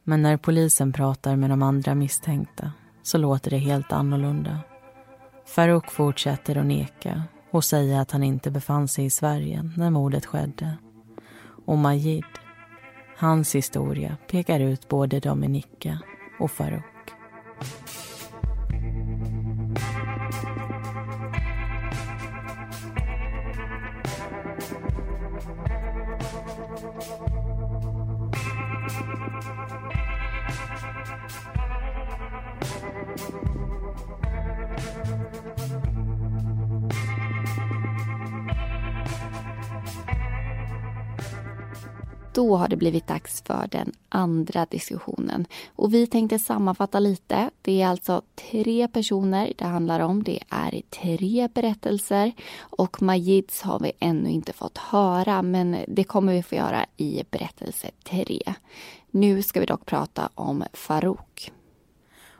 Men 0.03 0.21
när 0.21 0.37
polisen 0.37 0.93
pratar 0.93 1.35
med 1.35 1.49
de 1.49 1.61
andra 1.61 1.95
misstänkta 1.95 2.71
så 3.03 3.17
låter 3.17 3.51
det 3.51 3.57
helt 3.57 3.91
annorlunda. 3.91 4.59
Farouk 5.45 5.91
fortsätter 5.91 6.57
att 6.57 6.65
neka 6.65 7.23
och 7.51 7.63
säga 7.63 8.01
att 8.01 8.11
han 8.11 8.23
inte 8.23 8.51
befann 8.51 8.87
sig 8.87 9.05
i 9.05 9.09
Sverige 9.09 9.71
när 9.77 9.89
mordet 9.89 10.25
skedde. 10.25 10.77
Och 11.65 11.77
Majid, 11.77 12.23
hans 13.17 13.55
historia 13.55 14.17
pekar 14.31 14.59
ut 14.59 14.89
både 14.89 15.19
Dominika 15.19 15.99
och 16.39 16.51
Farouk. 16.51 16.94
Thank 17.57 18.09
you. 18.09 18.14
Då 42.35 42.55
har 42.55 42.67
det 42.67 42.75
blivit 42.75 43.07
dags 43.07 43.41
för 43.41 43.67
den 43.71 43.91
andra 44.09 44.65
diskussionen. 44.69 45.45
Och 45.75 45.93
vi 45.93 46.07
tänkte 46.07 46.39
sammanfatta 46.39 46.99
lite. 46.99 47.49
Det 47.61 47.81
är 47.81 47.87
alltså 47.87 48.21
tre 48.51 48.87
personer 48.87 49.53
det 49.57 49.65
handlar 49.65 49.99
om. 49.99 50.23
Det 50.23 50.39
är 50.49 50.81
tre 50.89 51.49
berättelser 51.53 52.31
och 52.59 53.01
Majids 53.01 53.61
har 53.61 53.79
vi 53.79 53.91
ännu 53.99 54.29
inte 54.29 54.53
fått 54.53 54.77
höra 54.77 55.41
men 55.41 55.77
det 55.87 56.03
kommer 56.03 56.33
vi 56.33 56.43
få 56.43 56.55
göra 56.55 56.85
i 56.97 57.23
berättelse 57.31 57.91
tre. 58.03 58.53
Nu 59.11 59.43
ska 59.43 59.59
vi 59.59 59.65
dock 59.65 59.85
prata 59.85 60.29
om 60.35 60.63
Farouk. 60.73 61.51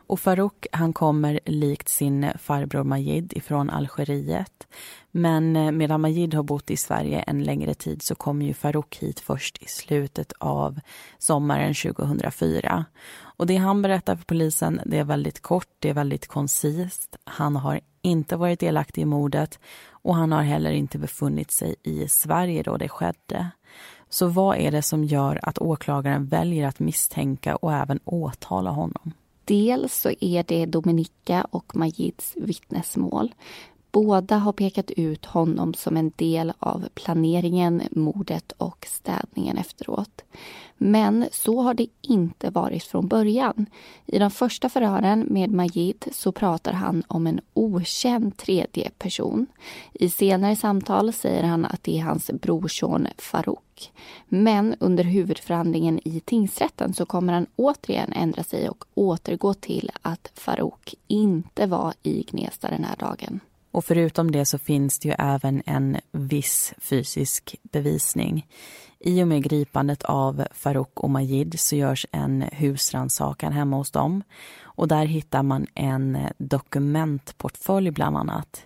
Och 0.07 0.19
Farouk 0.19 0.67
han 0.71 0.93
kommer 0.93 1.39
likt 1.45 1.89
sin 1.89 2.31
farbror 2.39 2.83
Majid 2.83 3.33
ifrån 3.35 3.69
Algeriet. 3.69 4.67
Men 5.11 5.55
eh, 5.55 5.71
medan 5.71 6.01
Majid 6.01 6.33
har 6.33 6.43
bott 6.43 6.71
i 6.71 6.77
Sverige 6.77 7.19
en 7.19 7.43
längre 7.43 7.73
tid 7.73 8.01
så 8.01 8.15
kom 8.15 8.41
ju 8.41 8.53
Farouk 8.53 8.97
hit 8.97 9.19
först 9.19 9.63
i 9.63 9.65
slutet 9.65 10.33
av 10.37 10.79
sommaren 11.17 11.73
2004. 11.73 12.85
Och 13.17 13.47
det 13.47 13.55
han 13.55 13.81
berättar 13.81 14.15
för 14.15 14.25
polisen 14.25 14.81
det 14.85 14.97
är 14.97 15.03
väldigt 15.03 15.41
kort, 15.41 15.69
det 15.79 15.89
är 15.89 15.93
väldigt 15.93 16.27
koncist. 16.27 17.17
Han 17.23 17.55
har 17.55 17.79
inte 18.01 18.35
varit 18.35 18.59
delaktig 18.59 19.01
i 19.01 19.05
mordet 19.05 19.59
och 19.89 20.15
han 20.15 20.31
har 20.31 20.41
heller 20.41 20.71
inte 20.71 20.97
befunnit 20.97 21.51
sig 21.51 21.75
i 21.83 22.07
Sverige 22.07 22.63
då 22.63 22.77
det 22.77 22.89
skedde. 22.89 23.49
Så 24.09 24.27
vad 24.27 24.57
är 24.57 24.71
det 24.71 24.81
som 24.81 25.03
gör 25.03 25.39
att 25.41 25.57
åklagaren 25.57 26.25
väljer 26.25 26.67
att 26.67 26.79
misstänka 26.79 27.55
och 27.55 27.73
även 27.73 27.99
åtala 28.05 28.69
honom? 28.69 29.13
Dels 29.45 30.01
så 30.01 30.11
är 30.19 30.43
det 30.43 30.65
Dominika 30.65 31.43
och 31.51 31.75
Majids 31.75 32.33
vittnesmål. 32.35 33.33
Båda 33.95 34.37
har 34.37 34.53
pekat 34.53 34.91
ut 34.91 35.25
honom 35.25 35.73
som 35.73 35.97
en 35.97 36.11
del 36.15 36.53
av 36.59 36.87
planeringen, 36.93 37.81
mordet 37.91 38.51
och 38.51 38.87
städningen 38.89 39.57
efteråt. 39.57 40.21
Men 40.77 41.25
så 41.31 41.61
har 41.61 41.73
det 41.73 41.87
inte 42.01 42.49
varit 42.49 42.83
från 42.83 43.07
början. 43.07 43.65
I 44.05 44.19
de 44.19 44.31
första 44.31 44.69
förhören 44.69 45.27
med 45.29 45.51
Majid 45.51 46.05
så 46.11 46.31
pratar 46.31 46.73
han 46.73 47.03
om 47.07 47.27
en 47.27 47.39
okänd 47.53 48.37
tredje 48.37 48.89
person. 48.89 49.47
I 49.93 50.09
senare 50.09 50.55
samtal 50.55 51.13
säger 51.13 51.43
han 51.43 51.65
att 51.65 51.83
det 51.83 51.99
är 51.99 52.03
hans 52.03 52.31
brorson 52.31 53.07
Farouk. 53.17 53.91
Men 54.27 54.75
under 54.79 55.03
huvudförhandlingen 55.03 55.99
i 56.03 56.19
tingsrätten 56.19 56.93
så 56.93 57.05
kommer 57.05 57.33
han 57.33 57.47
återigen 57.55 58.13
ändra 58.13 58.43
sig 58.43 58.69
och 58.69 58.85
återgå 58.93 59.53
till 59.53 59.91
att 60.01 60.31
Farouk 60.33 60.95
inte 61.07 61.65
var 61.65 61.93
i 62.03 62.23
Gnesta 62.23 62.69
den 62.69 62.83
här 62.83 62.95
dagen. 62.95 63.39
Och 63.75 63.85
förutom 63.85 64.31
det 64.31 64.45
så 64.45 64.57
finns 64.57 64.99
det 64.99 65.09
ju 65.09 65.15
även 65.17 65.63
en 65.65 65.97
viss 66.11 66.73
fysisk 66.77 67.55
bevisning. 67.63 68.47
I 68.99 69.23
och 69.23 69.27
med 69.27 69.43
gripandet 69.43 70.03
av 70.03 70.47
Farouk 70.53 70.99
och 70.99 71.09
Majid 71.09 71.59
så 71.59 71.75
görs 71.75 72.05
en 72.11 72.41
husrannsakan 72.41 73.53
hemma 73.53 73.77
hos 73.77 73.91
dem. 73.91 74.23
Och 74.61 74.87
där 74.87 75.05
hittar 75.05 75.43
man 75.43 75.67
en 75.73 76.17
dokumentportfölj 76.37 77.91
bland 77.91 78.17
annat. 78.17 78.65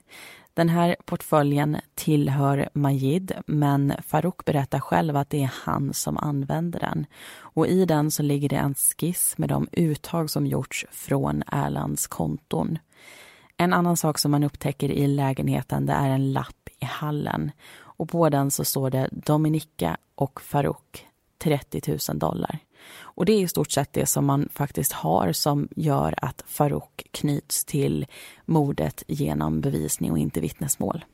Den 0.54 0.69
här 0.69 0.95
portföljen 1.06 1.78
tillhör 1.95 2.69
Majid 2.74 3.32
men 3.45 3.93
Farouk 4.08 4.45
berättar 4.45 4.80
själv 4.80 5.15
att 5.15 5.30
det 5.30 5.43
är 5.43 5.54
han 5.63 5.93
som 5.93 6.17
använder 6.17 6.80
den. 6.80 7.06
Och 7.32 7.67
i 7.67 7.86
den 7.86 8.12
så 8.12 8.24
ligger 8.24 8.50
det 8.50 8.56
en 8.56 8.76
skiss 8.76 9.38
med 9.38 9.50
de 9.50 9.67
uttag 9.72 10.30
som 10.30 10.48
gjorts 10.48 10.86
från 10.91 11.43
Erlands 11.52 12.08
konton. 12.08 12.78
En 13.62 13.74
annan 13.74 13.98
sak 13.98 14.19
som 14.19 14.32
man 14.32 14.43
upptäcker 14.43 14.91
i 14.91 15.08
lägenheten 15.08 15.86
det 15.86 15.93
är 15.93 16.10
en 16.10 16.32
lapp 16.32 16.69
i 16.80 16.86
hallen. 16.86 17.52
Och 17.80 18.10
på 18.10 18.30
den 18.30 18.52
så 18.52 18.65
står 18.65 18.89
det 18.89 19.10
Dominika 19.12 19.98
och 20.15 20.41
Farouk 20.41 21.08
30 21.38 21.98
000 22.10 22.19
dollar. 22.19 22.60
Och 23.00 23.26
det 23.26 23.34
är 23.34 23.41
i 23.41 23.48
stort 23.48 23.72
sett 23.72 23.93
det 23.93 24.06
som 24.06 24.26
man 24.26 24.50
faktiskt 24.54 24.91
har 24.91 25.32
som 25.32 25.67
gör 25.76 26.15
att 26.17 26.43
Farouk 26.48 27.08
knyts 27.12 27.65
till 27.65 28.06
mordet 28.45 29.04
genom 29.08 29.62
bevisning 29.62 30.12
och 30.12 30.17
inte 30.17 30.41
vittnesmål. 30.41 31.06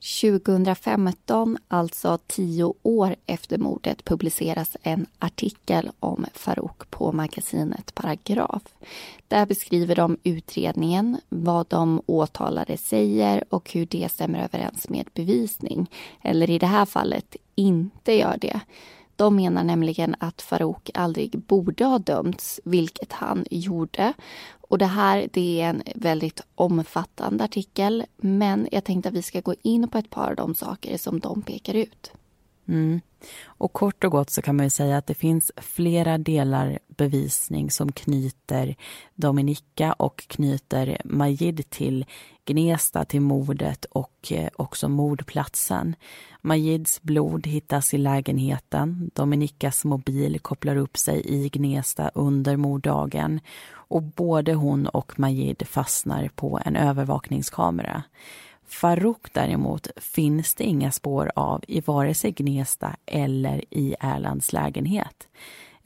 2015, 0.00 1.58
alltså 1.68 2.18
tio 2.26 2.74
år 2.82 3.16
efter 3.26 3.58
mordet, 3.58 4.04
publiceras 4.04 4.76
en 4.82 5.06
artikel 5.18 5.90
om 6.00 6.26
Farouk 6.34 6.90
på 6.90 7.12
magasinet 7.12 7.94
Paragraf. 7.94 8.62
Där 9.28 9.46
beskriver 9.46 9.96
de 9.96 10.16
utredningen, 10.22 11.20
vad 11.28 11.66
de 11.68 12.02
åtalade 12.06 12.76
säger 12.76 13.44
och 13.48 13.72
hur 13.72 13.86
det 13.86 14.12
stämmer 14.12 14.44
överens 14.44 14.88
med 14.88 15.08
bevisning. 15.14 15.90
Eller 16.22 16.50
i 16.50 16.58
det 16.58 16.66
här 16.66 16.84
fallet 16.84 17.36
inte 17.54 18.12
gör 18.12 18.36
det. 18.40 18.60
De 19.16 19.36
menar 19.36 19.64
nämligen 19.64 20.14
att 20.18 20.42
Farouk 20.42 20.90
aldrig 20.94 21.38
borde 21.38 21.84
ha 21.84 21.98
dömts, 21.98 22.60
vilket 22.64 23.12
han 23.12 23.44
gjorde. 23.50 24.12
Och 24.60 24.78
det 24.78 24.86
här 24.86 25.28
det 25.32 25.60
är 25.60 25.70
en 25.70 25.82
väldigt 25.94 26.40
omfattande 26.54 27.44
artikel 27.44 28.04
men 28.16 28.68
jag 28.72 28.84
tänkte 28.84 29.08
att 29.08 29.14
vi 29.14 29.22
ska 29.22 29.40
gå 29.40 29.54
in 29.62 29.88
på 29.88 29.98
ett 29.98 30.10
par 30.10 30.30
av 30.30 30.36
de 30.36 30.54
saker 30.54 30.98
som 30.98 31.20
de 31.20 31.42
pekar 31.42 31.74
ut. 31.74 32.12
Mm. 32.68 33.00
Och 33.46 33.72
kort 33.72 34.04
och 34.04 34.12
gott 34.12 34.30
så 34.30 34.42
kan 34.42 34.56
man 34.56 34.70
säga 34.70 34.96
att 34.96 35.06
det 35.06 35.14
finns 35.14 35.52
flera 35.56 36.18
delar 36.18 36.78
bevisning 36.88 37.70
som 37.70 37.92
knyter 37.92 38.76
Dominika 39.14 39.92
och 39.92 40.24
knyter 40.28 41.00
Majid 41.04 41.70
till 41.70 42.04
Gnesta, 42.44 43.04
till 43.04 43.20
mordet 43.20 43.84
och 43.84 44.32
eh, 44.32 44.48
också 44.56 44.88
mordplatsen. 44.88 45.96
Majids 46.42 47.02
blod 47.02 47.46
hittas 47.46 47.94
i 47.94 47.98
lägenheten. 47.98 49.10
Dominikas 49.14 49.84
mobil 49.84 50.40
kopplar 50.40 50.76
upp 50.76 50.96
sig 50.96 51.22
i 51.24 51.48
Gnesta 51.48 52.10
under 52.14 52.56
morddagen 52.56 53.40
och 53.70 54.02
både 54.02 54.54
hon 54.54 54.86
och 54.86 55.18
Majid 55.18 55.62
fastnar 55.66 56.30
på 56.34 56.60
en 56.64 56.76
övervakningskamera. 56.76 58.02
Farouk 58.66 59.32
däremot 59.32 59.88
finns 59.96 60.54
det 60.54 60.64
inga 60.64 60.92
spår 60.92 61.32
av 61.34 61.64
i 61.68 61.80
vare 61.80 62.14
sig 62.14 62.32
Gnesta 62.32 62.96
eller 63.06 63.64
i 63.70 63.94
Erlands 64.00 64.52
lägenhet. 64.52 65.28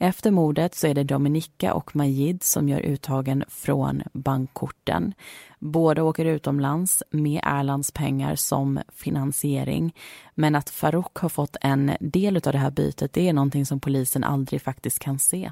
Efter 0.03 0.31
mordet 0.31 0.75
så 0.75 0.87
är 0.87 0.93
det 0.93 1.03
Dominika 1.03 1.73
och 1.73 1.95
Majid 1.95 2.43
som 2.43 2.69
gör 2.69 2.79
uttagen 2.79 3.43
från 3.47 4.03
bankkorten. 4.13 5.13
Båda 5.59 6.03
åker 6.03 6.25
utomlands 6.25 7.03
med 7.09 7.41
Erlands 7.43 7.91
pengar 7.91 8.35
som 8.35 8.79
finansiering. 8.95 9.95
Men 10.35 10.55
att 10.55 10.69
Farouk 10.69 11.17
har 11.17 11.29
fått 11.29 11.55
en 11.61 11.91
del 11.99 12.35
av 12.35 12.41
det 12.41 12.57
här 12.57 12.71
bytet 12.71 13.13
det 13.13 13.29
är 13.29 13.33
någonting 13.33 13.65
som 13.65 13.79
polisen 13.79 14.23
aldrig 14.23 14.61
faktiskt 14.61 14.99
kan 14.99 15.19
se. 15.19 15.51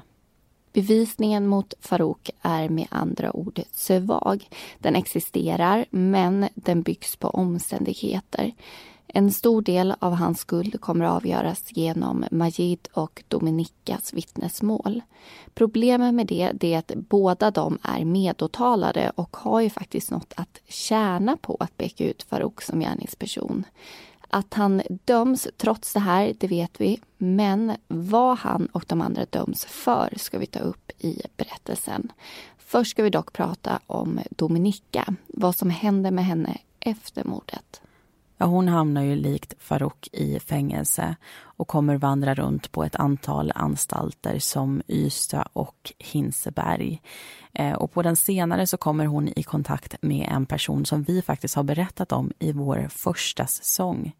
Bevisningen 0.72 1.46
mot 1.46 1.74
Farouk 1.80 2.30
är 2.42 2.68
med 2.68 2.86
andra 2.90 3.36
ord 3.36 3.60
svag. 3.72 4.48
Den 4.78 4.96
existerar, 4.96 5.84
men 5.90 6.48
den 6.54 6.82
byggs 6.82 7.16
på 7.16 7.28
omständigheter. 7.28 8.52
En 9.06 9.32
stor 9.32 9.62
del 9.62 9.94
av 9.98 10.12
hans 10.12 10.40
skuld 10.40 10.80
kommer 10.80 11.04
att 11.04 11.12
avgöras 11.12 11.64
genom 11.68 12.24
Majid 12.30 12.88
och 12.92 13.22
Dominikas 13.28 14.12
vittnesmål. 14.12 15.02
Problemet 15.54 16.14
med 16.14 16.26
det 16.26 16.74
är 16.74 16.78
att 16.78 16.92
båda 16.94 17.50
de 17.50 17.78
är 17.82 18.04
medåtalade 18.04 19.12
och 19.14 19.36
har 19.36 19.60
ju 19.60 19.70
faktiskt 19.70 20.10
något 20.10 20.32
att 20.36 20.60
tjäna 20.68 21.36
på 21.36 21.56
att 21.60 21.76
peka 21.76 22.04
ut 22.04 22.22
Farouk 22.22 22.62
som 22.62 22.80
gärningsperson. 22.80 23.64
Att 24.30 24.54
han 24.54 24.82
döms 25.04 25.48
trots 25.56 25.92
det 25.92 26.00
här, 26.00 26.34
det 26.38 26.46
vet 26.46 26.80
vi. 26.80 27.00
Men 27.18 27.76
vad 27.88 28.38
han 28.38 28.66
och 28.66 28.84
de 28.88 29.00
andra 29.00 29.24
döms 29.30 29.64
för 29.64 30.14
ska 30.16 30.38
vi 30.38 30.46
ta 30.46 30.58
upp 30.58 30.90
i 30.98 31.22
berättelsen. 31.36 32.12
Först 32.58 32.90
ska 32.90 33.02
vi 33.02 33.10
dock 33.10 33.32
prata 33.32 33.80
om 33.86 34.20
Dominika, 34.30 35.14
vad 35.26 35.56
som 35.56 35.70
händer 35.70 36.10
med 36.10 36.24
henne 36.24 36.58
efter 36.80 37.24
mordet. 37.24 37.79
Ja, 38.42 38.46
hon 38.46 38.68
hamnar 38.68 39.02
ju 39.02 39.16
likt 39.16 39.54
Farouk 39.58 40.08
i 40.12 40.40
fängelse 40.40 41.16
och 41.42 41.68
kommer 41.68 41.96
vandra 41.96 42.34
runt 42.34 42.72
på 42.72 42.84
ett 42.84 42.96
antal 42.96 43.52
anstalter 43.54 44.38
som 44.38 44.82
Ystad 44.88 45.48
och 45.52 45.92
Hinseberg. 45.98 47.02
Eh, 47.52 47.72
och 47.72 47.92
på 47.92 48.02
den 48.02 48.16
senare 48.16 48.66
så 48.66 48.76
kommer 48.76 49.06
hon 49.06 49.28
i 49.28 49.42
kontakt 49.42 49.94
med 50.02 50.28
en 50.32 50.46
person 50.46 50.86
som 50.86 51.02
vi 51.02 51.22
faktiskt 51.22 51.54
har 51.54 51.62
berättat 51.62 52.12
om 52.12 52.32
i 52.38 52.52
vår 52.52 52.88
första 52.90 53.46
säsong. 53.46 54.12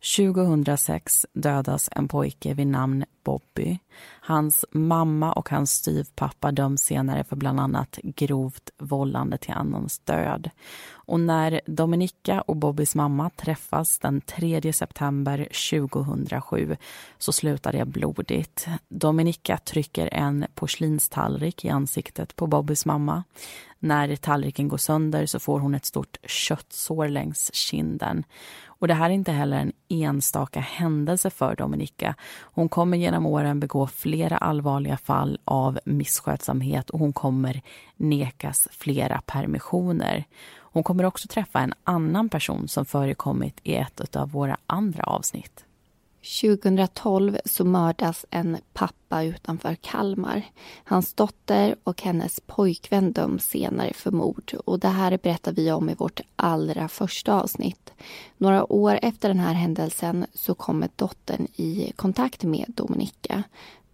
2006 0.00 1.26
dödas 1.32 1.88
en 1.92 2.08
pojke 2.08 2.54
vid 2.54 2.66
namn 2.66 3.04
Bobby. 3.24 3.78
Hans 4.20 4.64
mamma 4.70 5.32
och 5.32 5.50
hans 5.50 5.70
styvpappa 5.70 6.52
döms 6.52 6.82
senare 6.82 7.24
för 7.24 7.36
bland 7.36 7.60
annat 7.60 7.98
grovt 8.02 8.70
vållande 8.78 9.38
till 9.38 9.52
annans 9.54 9.98
död. 9.98 10.50
Och 10.88 11.20
när 11.20 11.60
Dominika 11.66 12.40
och 12.40 12.56
Bobbys 12.56 12.94
mamma 12.94 13.30
träffas 13.30 13.98
den 13.98 14.20
3 14.20 14.72
september 14.72 15.48
2007 15.70 16.76
så 17.18 17.32
slutar 17.32 17.72
det 17.72 17.84
blodigt. 17.84 18.66
Dominika 18.88 19.58
trycker 19.58 20.08
en 20.12 20.46
porslinstallrik 20.54 21.64
i 21.64 21.68
ansiktet 21.68 22.36
på 22.36 22.46
Bobbys 22.46 22.86
mamma. 22.86 23.24
När 23.78 24.16
tallriken 24.16 24.68
går 24.68 24.78
sönder 24.78 25.26
så 25.26 25.38
får 25.38 25.60
hon 25.60 25.74
ett 25.74 25.84
stort 25.84 26.16
köttsår 26.24 27.08
längs 27.08 27.54
kinden. 27.54 28.24
Och 28.78 28.88
det 28.88 28.94
här 28.94 29.10
är 29.10 29.14
inte 29.14 29.32
heller 29.32 29.56
en 29.56 29.72
enstaka 29.88 30.60
händelse 30.60 31.30
för 31.30 31.56
Dominika. 31.56 32.14
Hon 32.40 32.68
kommer 32.68 32.96
genom 32.96 33.26
åren 33.26 33.60
begå 33.60 33.86
flera 33.86 34.38
allvarliga 34.38 34.96
fall 34.96 35.38
av 35.44 35.78
misskötsamhet 35.84 36.90
och 36.90 36.98
hon 36.98 37.12
kommer 37.12 37.62
nekas 37.96 38.68
flera 38.70 39.20
permissioner. 39.26 40.24
Hon 40.56 40.82
kommer 40.82 41.04
också 41.04 41.28
träffa 41.28 41.60
en 41.60 41.74
annan 41.84 42.28
person 42.28 42.68
som 42.68 42.84
förekommit 42.84 43.60
i 43.62 43.74
ett 43.74 44.16
av 44.16 44.30
våra 44.30 44.56
andra 44.66 45.02
avsnitt. 45.02 45.65
2012 46.26 47.38
så 47.44 47.64
mördas 47.64 48.26
en 48.30 48.56
pappa 48.72 49.22
utanför 49.22 49.74
Kalmar. 49.74 50.42
Hans 50.84 51.14
dotter 51.14 51.76
och 51.84 52.02
hennes 52.02 52.40
pojkvän 52.40 53.12
döms 53.12 53.44
senare 53.44 53.92
för 53.94 54.10
mord. 54.10 54.54
Och 54.64 54.78
det 54.78 54.88
här 54.88 55.18
berättar 55.22 55.52
vi 55.52 55.72
om 55.72 55.90
i 55.90 55.94
vårt 55.94 56.20
allra 56.36 56.88
första 56.88 57.40
avsnitt. 57.40 57.92
Några 58.36 58.72
år 58.72 58.98
efter 59.02 59.28
den 59.28 59.38
här 59.38 59.54
händelsen 59.54 60.26
så 60.34 60.54
kommer 60.54 60.88
dottern 60.96 61.46
i 61.56 61.92
kontakt 61.96 62.42
med 62.42 62.64
Dominika. 62.68 63.42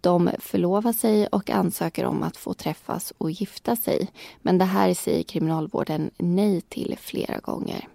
De 0.01 0.29
förlovar 0.39 0.93
sig 0.93 1.27
och 1.27 1.49
ansöker 1.49 2.05
om 2.05 2.23
att 2.23 2.37
få 2.37 2.53
träffas 2.53 3.13
och 3.17 3.31
gifta 3.31 3.75
sig. 3.75 4.07
Men 4.41 4.57
det 4.57 4.65
här 4.65 4.93
säger 4.93 5.23
kriminalvården 5.23 6.09
nej 6.17 6.61
till 6.61 6.97
flera 6.99 7.39
gånger. 7.39 7.87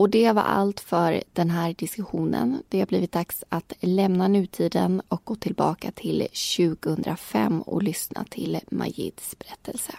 Och 0.00 0.10
det 0.10 0.32
var 0.32 0.42
allt 0.42 0.80
för 0.80 1.22
den 1.32 1.50
här 1.50 1.74
diskussionen. 1.78 2.62
Det 2.68 2.78
har 2.78 2.86
blivit 2.86 3.12
dags 3.12 3.44
att 3.48 3.72
lämna 3.80 4.28
nutiden 4.28 5.02
och 5.08 5.24
gå 5.24 5.34
tillbaka 5.34 5.90
till 5.90 6.28
2005 6.56 7.62
och 7.62 7.82
lyssna 7.82 8.24
till 8.30 8.60
Majids 8.70 9.36
berättelse. 9.38 9.92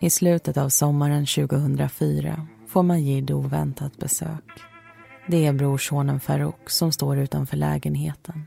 I 0.00 0.10
slutet 0.10 0.56
av 0.56 0.68
sommaren 0.68 1.26
2004 1.26 2.46
får 2.68 2.82
Majid 2.82 3.30
oväntat 3.30 3.96
besök. 3.96 4.62
Det 5.28 5.46
är 5.46 5.52
brorsonen 5.52 6.20
Farouk 6.20 6.70
som 6.70 6.92
står 6.92 7.18
utanför 7.18 7.56
lägenheten 7.56 8.46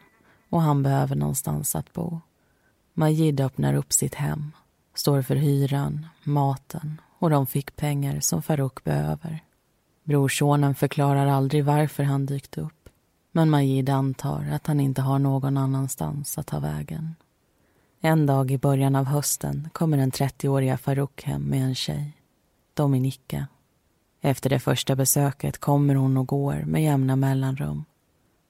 och 0.50 0.62
han 0.62 0.84
behöver 0.84 1.16
någonstans 1.16 1.76
att 1.76 1.94
bo. 1.94 2.22
Majid 2.98 3.42
öppnar 3.42 3.74
upp 3.74 3.94
sitt 3.94 4.16
hem, 4.16 4.52
står 4.94 5.22
för 5.22 5.36
hyran, 5.36 6.08
maten 6.24 7.02
och 7.20 7.30
de 7.30 7.48
fick 7.48 7.76
pengar 7.76 8.20
som 8.20 8.42
Farouk 8.42 8.84
behöver. 8.84 9.44
Brorsonen 10.04 10.76
förklarar 10.76 11.28
aldrig 11.28 11.66
varför 11.66 12.04
han 12.04 12.26
dykt 12.26 12.58
upp 12.58 12.86
men 13.36 13.50
Majid 13.50 13.90
antar 13.90 14.46
att 14.52 14.68
han 14.68 14.80
inte 14.80 15.02
har 15.02 15.20
någon 15.20 15.58
annanstans 15.58 16.38
att 16.38 16.48
ta 16.48 16.60
vägen. 16.60 17.16
En 18.00 18.26
dag 18.26 18.52
i 18.52 18.58
början 18.58 18.96
av 18.96 19.06
hösten 19.06 19.70
kommer 19.74 19.98
den 19.98 20.12
30-åriga 20.12 20.78
Farouk 20.78 21.24
hem 21.24 21.42
med 21.42 21.64
en 21.64 21.76
tjej, 21.76 22.18
Dominika. 22.74 23.48
Efter 24.22 24.50
det 24.50 24.60
första 24.60 24.96
besöket 24.96 25.58
kommer 25.58 25.96
hon 25.96 26.18
och 26.18 26.28
går 26.28 26.64
med 26.66 26.84
jämna 26.84 27.16
mellanrum. 27.16 27.86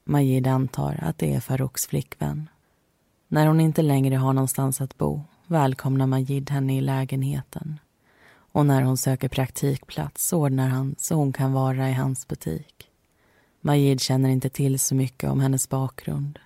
Majid 0.04 0.46
antar 0.46 0.98
att 1.02 1.18
det 1.18 1.34
är 1.34 1.40
Farouks 1.40 1.86
flickvän. 1.86 2.48
När 3.28 3.46
hon 3.46 3.60
inte 3.60 3.82
längre 3.82 4.16
har 4.16 4.32
någonstans 4.32 4.80
att 4.80 4.98
bo 4.98 5.22
välkomnar 5.46 6.06
Majid 6.06 6.50
henne 6.50 6.76
i 6.76 6.80
lägenheten. 6.80 7.80
Och 8.52 8.66
när 8.66 8.82
hon 8.82 8.96
söker 8.96 9.28
praktikplats 9.28 10.32
ordnar 10.32 10.68
han 10.68 10.94
så 10.98 11.14
hon 11.14 11.32
kan 11.32 11.52
vara 11.52 11.90
i 11.90 11.92
hans 11.92 12.28
butik. 12.28 12.90
Majid 13.60 14.00
känner 14.00 14.28
inte 14.28 14.48
till 14.48 14.78
så 14.78 14.94
mycket 14.94 15.30
om 15.30 15.40
hennes 15.40 15.68
bakgrund. 15.68 16.38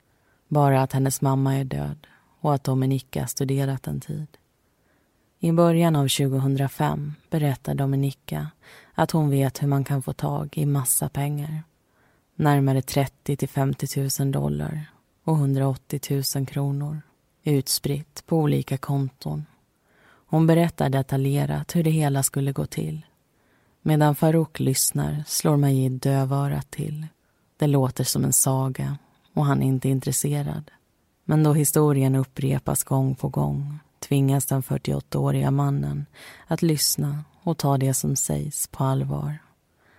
Bara 0.48 0.82
att 0.82 0.92
hennes 0.92 1.20
mamma 1.20 1.56
är 1.56 1.64
död 1.64 2.06
och 2.40 2.54
att 2.54 2.64
Dominika 2.64 3.26
studerat 3.26 3.86
en 3.86 4.00
tid. 4.00 4.26
I 5.38 5.52
början 5.52 5.96
av 5.96 6.08
2005 6.08 7.14
berättar 7.30 7.74
Dominika 7.74 8.50
att 8.94 9.10
hon 9.10 9.30
vet 9.30 9.62
hur 9.62 9.68
man 9.68 9.84
kan 9.84 10.02
få 10.02 10.12
tag 10.12 10.58
i 10.58 10.66
massa 10.66 11.08
pengar. 11.08 11.62
Närmare 12.34 12.82
30 12.82 13.36
till 13.36 13.48
50 13.48 14.08
000 14.20 14.32
dollar 14.32 14.86
och 15.24 15.36
180 15.36 16.22
000 16.36 16.46
kronor 16.46 17.02
utspritt 17.44 18.22
på 18.26 18.36
olika 18.38 18.78
konton. 18.78 19.46
Hon 20.26 20.46
berättar 20.46 20.88
detaljerat 20.88 21.76
hur 21.76 21.82
det 21.82 21.90
hela 21.90 22.22
skulle 22.22 22.52
gå 22.52 22.66
till. 22.66 23.06
Medan 23.82 24.14
Farouk 24.14 24.60
lyssnar 24.60 25.24
slår 25.26 25.56
Majid 25.56 25.92
dövörat 25.92 26.70
till. 26.70 27.06
Det 27.56 27.66
låter 27.66 28.04
som 28.04 28.24
en 28.24 28.32
saga 28.32 28.98
och 29.34 29.44
han 29.44 29.62
är 29.62 29.66
inte 29.66 29.88
intresserad. 29.88 30.70
Men 31.24 31.42
då 31.42 31.52
historien 31.52 32.14
upprepas 32.14 32.84
gång 32.84 33.14
på 33.14 33.28
gång 33.28 33.78
tvingas 33.98 34.46
den 34.46 34.62
48-åriga 34.62 35.50
mannen 35.50 36.06
att 36.46 36.62
lyssna 36.62 37.24
och 37.42 37.58
ta 37.58 37.78
det 37.78 37.94
som 37.94 38.16
sägs 38.16 38.66
på 38.66 38.84
allvar. 38.84 39.38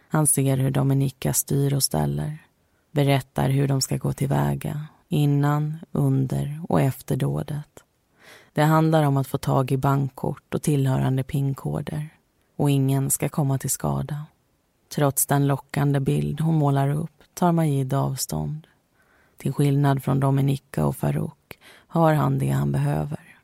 Han 0.07 0.27
ser 0.27 0.57
hur 0.57 0.71
Dominika 0.71 1.33
styr 1.33 1.73
och 1.73 1.83
ställer, 1.83 2.37
berättar 2.91 3.49
hur 3.49 3.67
de 3.67 3.81
ska 3.81 3.97
gå 3.97 4.13
tillväga 4.13 4.87
innan, 5.11 5.77
under 5.91 6.61
och 6.69 6.81
efter 6.81 7.15
dådet. 7.15 7.83
Det 8.53 8.63
handlar 8.63 9.03
om 9.03 9.17
att 9.17 9.27
få 9.27 9.37
tag 9.37 9.71
i 9.71 9.77
bankkort 9.77 10.53
och 10.53 10.61
tillhörande 10.61 11.23
pinkoder 11.23 12.09
och 12.55 12.69
ingen 12.69 13.11
ska 13.11 13.29
komma 13.29 13.57
till 13.57 13.69
skada. 13.69 14.25
Trots 14.95 15.25
den 15.25 15.47
lockande 15.47 15.99
bild 15.99 16.41
hon 16.41 16.55
målar 16.55 16.89
upp 16.89 17.23
tar 17.33 17.51
Majid 17.51 17.93
avstånd. 17.93 18.67
Till 19.37 19.53
skillnad 19.53 20.03
från 20.03 20.19
Dominika 20.19 20.85
och 20.85 20.95
Farouk 20.95 21.59
har 21.87 22.13
han 22.13 22.39
det 22.39 22.49
han 22.49 22.71
behöver. 22.71 23.37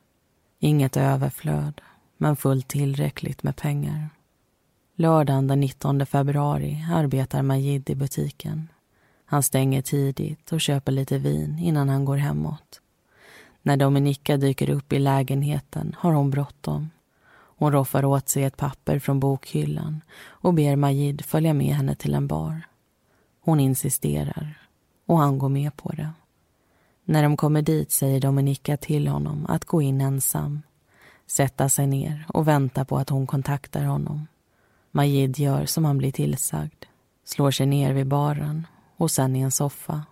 Inget 0.58 0.96
överflöd, 0.96 1.80
men 2.16 2.36
fullt 2.36 2.68
tillräckligt 2.68 3.42
med 3.42 3.56
pengar. 3.56 4.08
Lördagen 4.94 5.46
den 5.46 5.60
19 5.60 6.06
februari 6.06 6.84
arbetar 6.92 7.42
Majid 7.42 7.90
i 7.90 7.94
butiken. 7.94 8.68
Han 9.30 9.42
stänger 9.42 9.82
tidigt 9.82 10.52
och 10.52 10.60
köper 10.60 10.92
lite 10.92 11.18
vin 11.18 11.58
innan 11.58 11.88
han 11.88 12.04
går 12.04 12.16
hemåt. 12.16 12.80
När 13.62 13.76
Dominika 13.76 14.36
dyker 14.36 14.70
upp 14.70 14.92
i 14.92 14.98
lägenheten 14.98 15.96
har 15.98 16.12
hon 16.12 16.30
bråttom. 16.30 16.90
Hon 17.30 17.72
roffar 17.72 18.04
åt 18.04 18.28
sig 18.28 18.44
ett 18.44 18.56
papper 18.56 18.98
från 18.98 19.20
bokhyllan 19.20 20.00
och 20.24 20.54
ber 20.54 20.76
Majid 20.76 21.24
följa 21.24 21.54
med 21.54 21.74
henne 21.74 21.94
till 21.94 22.14
en 22.14 22.26
bar. 22.26 22.62
Hon 23.40 23.60
insisterar 23.60 24.60
och 25.06 25.18
han 25.18 25.38
går 25.38 25.48
med 25.48 25.76
på 25.76 25.88
det. 25.88 26.10
När 27.04 27.22
de 27.22 27.36
kommer 27.36 27.62
dit 27.62 27.90
säger 27.90 28.20
Dominika 28.20 28.76
till 28.76 29.08
honom 29.08 29.46
att 29.48 29.64
gå 29.64 29.82
in 29.82 30.00
ensam 30.00 30.62
sätta 31.30 31.68
sig 31.68 31.86
ner 31.86 32.26
och 32.28 32.48
vänta 32.48 32.84
på 32.84 32.98
att 32.98 33.10
hon 33.10 33.26
kontaktar 33.26 33.84
honom. 33.84 34.26
Majid 34.90 35.38
gör 35.38 35.66
som 35.66 35.84
han 35.84 35.98
blir 35.98 36.12
tillsagd, 36.12 36.84
slår 37.24 37.50
sig 37.50 37.66
ner 37.66 37.92
vid 37.92 38.06
baren 38.06 38.66
och 38.98 39.10
sen 39.10 39.36
i 39.36 39.40
en 39.40 39.50
soffa. 39.50 40.02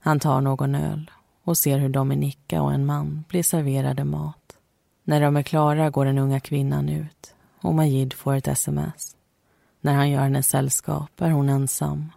Han 0.00 0.20
tar 0.20 0.40
någon 0.40 0.74
öl 0.74 1.10
och 1.44 1.58
ser 1.58 1.78
hur 1.78 1.88
Dominika 1.88 2.62
och 2.62 2.72
en 2.72 2.86
man 2.86 3.24
blir 3.28 3.42
serverade 3.42 4.04
mat. 4.04 4.56
När 5.04 5.20
de 5.20 5.36
är 5.36 5.42
klara 5.42 5.90
går 5.90 6.04
den 6.04 6.18
unga 6.18 6.40
kvinnan 6.40 6.88
ut 6.88 7.34
och 7.60 7.74
Majid 7.74 8.12
får 8.12 8.34
ett 8.34 8.48
sms. 8.48 9.16
När 9.80 9.94
han 9.94 10.10
gör 10.10 10.20
henne 10.20 10.42
sällskap 10.42 11.20
är 11.20 11.30
hon 11.30 11.48
ensam. 11.48 12.12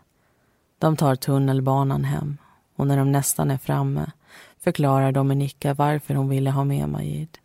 De 0.80 0.97
tar 0.97 1.16
tunnelbanan 1.16 2.03
hem 2.03 2.38
och 2.76 2.88
när 2.88 2.97
de 2.97 3.12
nästan 3.12 3.51
är 3.51 3.57
framme 3.57 4.12
förklarar 4.59 5.12
Dominika 5.12 5.74
varför 5.74 6.16
hon 6.16 6.30
ville 6.30 6.49
ha 6.49 6.64
med 6.64 6.89
Majid. 6.89 7.38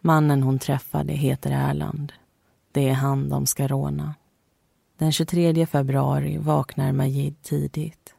Mannen 0.00 0.42
hon 0.42 0.58
träffade 0.58 1.12
heter 1.12 1.50
Erland. 1.50 2.12
Det 2.72 2.88
är 2.88 2.94
han 2.94 3.28
de 3.28 3.46
ska 3.46 3.66
råna. 3.68 4.14
Den 4.98 5.12
23 5.12 5.66
februari 5.66 6.38
vaknar 6.38 6.92
Majid 6.92 7.42
tidigt. 7.42 8.14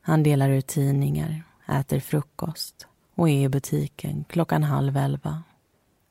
Han 0.00 0.22
delar 0.22 0.50
ut 0.50 0.66
tidningar, 0.66 1.42
äter 1.68 2.00
frukost 2.00 2.86
och 3.14 3.28
är 3.28 3.44
i 3.44 3.48
butiken 3.48 4.24
klockan 4.28 4.62
halv 4.62 4.96
elva. 4.96 5.42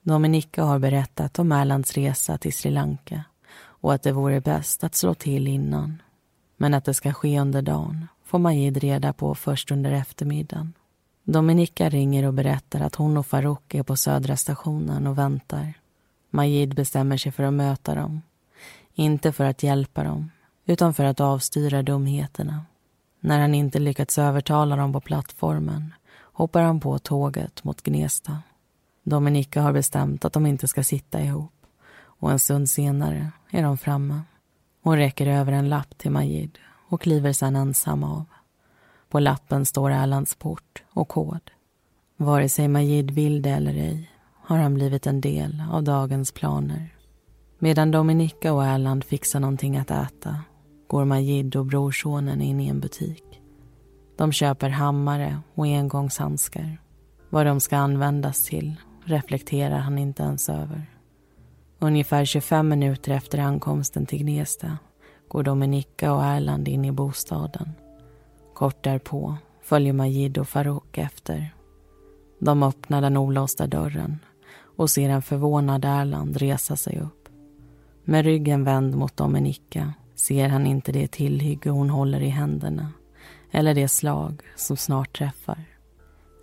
Dominika 0.01 0.63
har 0.63 0.79
berättat 0.79 1.39
om 1.39 1.51
Erlands 1.51 1.93
resa 1.93 2.37
till 2.37 2.53
Sri 2.53 2.71
Lanka 2.71 3.23
och 3.59 3.93
att 3.93 4.03
det 4.03 4.11
vore 4.11 4.41
bäst 4.41 4.83
att 4.83 4.95
slå 4.95 5.13
till 5.13 5.47
innan. 5.47 6.01
Men 6.57 6.73
att 6.73 6.85
det 6.85 6.93
ska 6.93 7.13
ske 7.13 7.39
under 7.39 7.61
dagen 7.61 8.07
får 8.25 8.39
Majid 8.39 8.77
reda 8.77 9.13
på 9.13 9.35
först 9.35 9.71
under 9.71 9.91
eftermiddagen. 9.91 10.73
Dominika 11.23 11.89
ringer 11.89 12.25
och 12.25 12.33
berättar 12.33 12.81
att 12.81 12.95
hon 12.95 13.17
och 13.17 13.27
Farouk 13.27 13.75
är 13.75 13.83
på 13.83 13.95
Södra 13.95 14.37
stationen 14.37 15.07
och 15.07 15.17
väntar. 15.17 15.73
Majid 16.29 16.75
bestämmer 16.75 17.17
sig 17.17 17.31
för 17.31 17.43
att 17.43 17.53
möta 17.53 17.95
dem. 17.95 18.21
Inte 18.99 19.31
för 19.31 19.45
att 19.45 19.63
hjälpa 19.63 20.03
dem, 20.03 20.31
utan 20.65 20.93
för 20.93 21.03
att 21.03 21.19
avstyra 21.19 21.83
dumheterna. 21.83 22.65
När 23.19 23.39
han 23.39 23.55
inte 23.55 23.79
lyckats 23.79 24.17
övertala 24.17 24.75
dem 24.75 24.93
på 24.93 25.01
plattformen 25.01 25.93
hoppar 26.21 26.61
han 26.61 26.79
på 26.79 26.99
tåget 26.99 27.63
mot 27.63 27.81
Gnesta. 27.81 28.37
Dominika 29.03 29.61
har 29.61 29.73
bestämt 29.73 30.25
att 30.25 30.33
de 30.33 30.45
inte 30.45 30.67
ska 30.67 30.83
sitta 30.83 31.21
ihop 31.21 31.53
och 32.01 32.31
en 32.31 32.39
stund 32.39 32.69
senare 32.69 33.31
är 33.49 33.63
de 33.63 33.77
framme. 33.77 34.21
Hon 34.83 34.97
räcker 34.97 35.27
över 35.27 35.51
en 35.51 35.69
lapp 35.69 35.97
till 35.97 36.11
Majid 36.11 36.57
och 36.89 37.01
kliver 37.01 37.33
sedan 37.33 37.55
ensam 37.55 38.03
av. 38.03 38.25
På 39.09 39.19
lappen 39.19 39.65
står 39.65 39.91
Erlands 39.91 40.35
port 40.35 40.83
och 40.93 41.07
kod. 41.07 41.51
Vare 42.17 42.49
sig 42.49 42.67
Majid 42.67 43.11
vill 43.11 43.41
det 43.41 43.49
eller 43.49 43.73
ej 43.73 44.11
har 44.33 44.57
han 44.57 44.73
blivit 44.73 45.07
en 45.07 45.21
del 45.21 45.63
av 45.71 45.83
dagens 45.83 46.31
planer. 46.31 46.98
Medan 47.62 47.91
Dominika 47.91 48.53
och 48.53 48.66
Erland 48.66 49.03
fixar 49.03 49.39
någonting 49.39 49.78
att 49.78 49.91
äta 49.91 50.36
går 50.88 51.05
Majid 51.05 51.55
och 51.55 51.66
brorsonen 51.66 52.41
in 52.41 52.60
i 52.60 52.68
en 52.68 52.80
butik. 52.80 53.41
De 54.18 54.32
köper 54.32 54.70
hammare 54.70 55.39
och 55.55 55.66
engångshandskar. 55.66 56.82
Vad 57.30 57.45
de 57.45 57.60
ska 57.60 57.78
användas 57.78 58.45
till 58.45 58.76
reflekterar 59.03 59.78
han 59.78 59.97
inte 59.97 60.24
ens 60.24 60.49
över. 60.49 60.86
Ungefär 61.80 62.26
25 62.26 62.68
minuter 62.70 63.12
efter 63.12 63.39
ankomsten 63.39 64.05
till 64.05 64.20
Gnesta 64.20 64.78
går 65.28 65.43
Dominika 65.43 66.14
och 66.14 66.24
Erland 66.24 66.68
in 66.68 66.86
i 66.86 66.91
bostaden. 66.91 67.72
Kort 68.53 68.84
därpå 68.84 69.36
följer 69.62 69.93
Majid 69.93 70.38
och 70.38 70.47
Farouk 70.47 70.97
efter. 70.97 71.53
De 72.39 72.64
öppnar 72.64 73.01
den 73.01 73.18
olåsta 73.18 73.68
dörren 73.68 74.20
och 74.62 74.89
ser 74.89 75.10
en 75.10 75.22
förvånad 75.22 75.86
Erland 75.86 76.38
resa 76.38 76.76
sig 76.76 76.99
upp. 76.99 77.18
Med 78.03 78.25
ryggen 78.25 78.63
vänd 78.63 78.95
mot 78.95 79.17
Dominika 79.17 79.93
ser 80.15 80.49
han 80.49 80.67
inte 80.67 80.91
det 80.91 81.11
tillhygge 81.11 81.69
hon 81.69 81.89
håller 81.89 82.21
i 82.21 82.29
händerna 82.29 82.91
eller 83.51 83.73
det 83.73 83.87
slag 83.87 84.41
som 84.55 84.77
snart 84.77 85.17
träffar. 85.17 85.65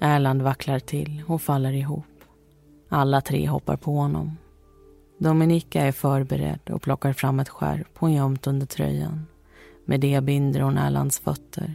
Erland 0.00 0.42
vacklar 0.42 0.78
till 0.78 1.22
och 1.26 1.42
faller 1.42 1.72
ihop. 1.72 2.04
Alla 2.88 3.20
tre 3.20 3.48
hoppar 3.48 3.76
på 3.76 3.94
honom. 3.96 4.36
Dominika 5.18 5.82
är 5.82 5.92
förberedd 5.92 6.70
och 6.70 6.82
plockar 6.82 7.12
fram 7.12 7.40
ett 7.40 7.48
skärp 7.48 7.88
hon 7.94 8.12
gömt 8.12 8.46
under 8.46 8.66
tröjan. 8.66 9.26
Med 9.84 10.00
det 10.00 10.20
binder 10.20 10.60
hon 10.60 10.78
Erlands 10.78 11.18
fötter 11.18 11.74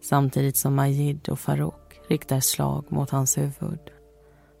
samtidigt 0.00 0.56
som 0.56 0.74
Majid 0.74 1.28
och 1.28 1.40
Farouk 1.40 2.00
riktar 2.08 2.40
slag 2.40 2.84
mot 2.88 3.10
hans 3.10 3.38
huvud. 3.38 3.80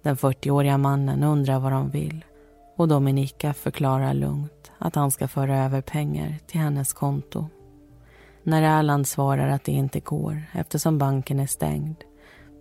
Den 0.02 0.16
40-åriga 0.16 0.78
mannen 0.78 1.22
undrar 1.22 1.58
vad 1.58 1.72
de 1.72 1.90
vill 1.90 2.24
och 2.76 2.88
Dominika 2.88 3.54
förklarar 3.54 4.14
lugnt 4.14 4.59
att 4.80 4.94
han 4.94 5.10
ska 5.10 5.28
föra 5.28 5.64
över 5.64 5.80
pengar 5.80 6.38
till 6.46 6.60
hennes 6.60 6.92
konto. 6.92 7.46
När 8.42 8.78
Erland 8.78 9.08
svarar 9.08 9.48
att 9.48 9.64
det 9.64 9.72
inte 9.72 10.00
går 10.00 10.42
eftersom 10.52 10.98
banken 10.98 11.40
är 11.40 11.46
stängd 11.46 11.96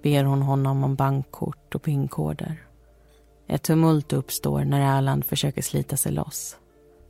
ber 0.03 0.23
hon 0.23 0.41
honom 0.41 0.83
om 0.83 0.95
bankkort 0.95 1.75
och 1.75 1.83
pinkoder. 1.83 2.63
Ett 3.47 3.63
tumult 3.63 4.13
uppstår 4.13 4.63
när 4.63 4.97
Erland 4.97 5.25
försöker 5.25 5.61
slita 5.61 5.97
sig 5.97 6.11
loss. 6.11 6.57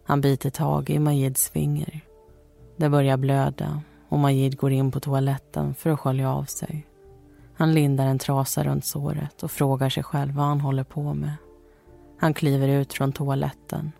Han 0.03 0.21
biter 0.21 0.49
tag 0.49 0.89
i 0.89 0.99
Majids 0.99 1.49
finger. 1.49 2.01
Det 2.77 2.89
börjar 2.89 3.17
blöda 3.17 3.81
och 4.09 4.19
Majid 4.19 4.57
går 4.57 4.71
in 4.71 4.91
på 4.91 4.99
toaletten 4.99 5.75
för 5.75 5.89
att 5.89 5.99
skölja 5.99 6.33
av 6.33 6.43
sig. 6.43 6.85
Han 7.53 7.73
lindar 7.73 8.05
en 8.05 8.19
trasa 8.19 8.63
runt 8.63 8.85
såret 8.85 9.43
och 9.43 9.51
frågar 9.51 9.89
sig 9.89 10.03
själv 10.03 10.33
vad 10.33 10.45
han 10.45 10.61
håller 10.61 10.83
på 10.83 11.13
med. 11.13 11.33
Han 12.19 12.33
kliver 12.33 12.67
ut 12.67 12.93
från 12.93 13.11
toaletten 13.11 13.91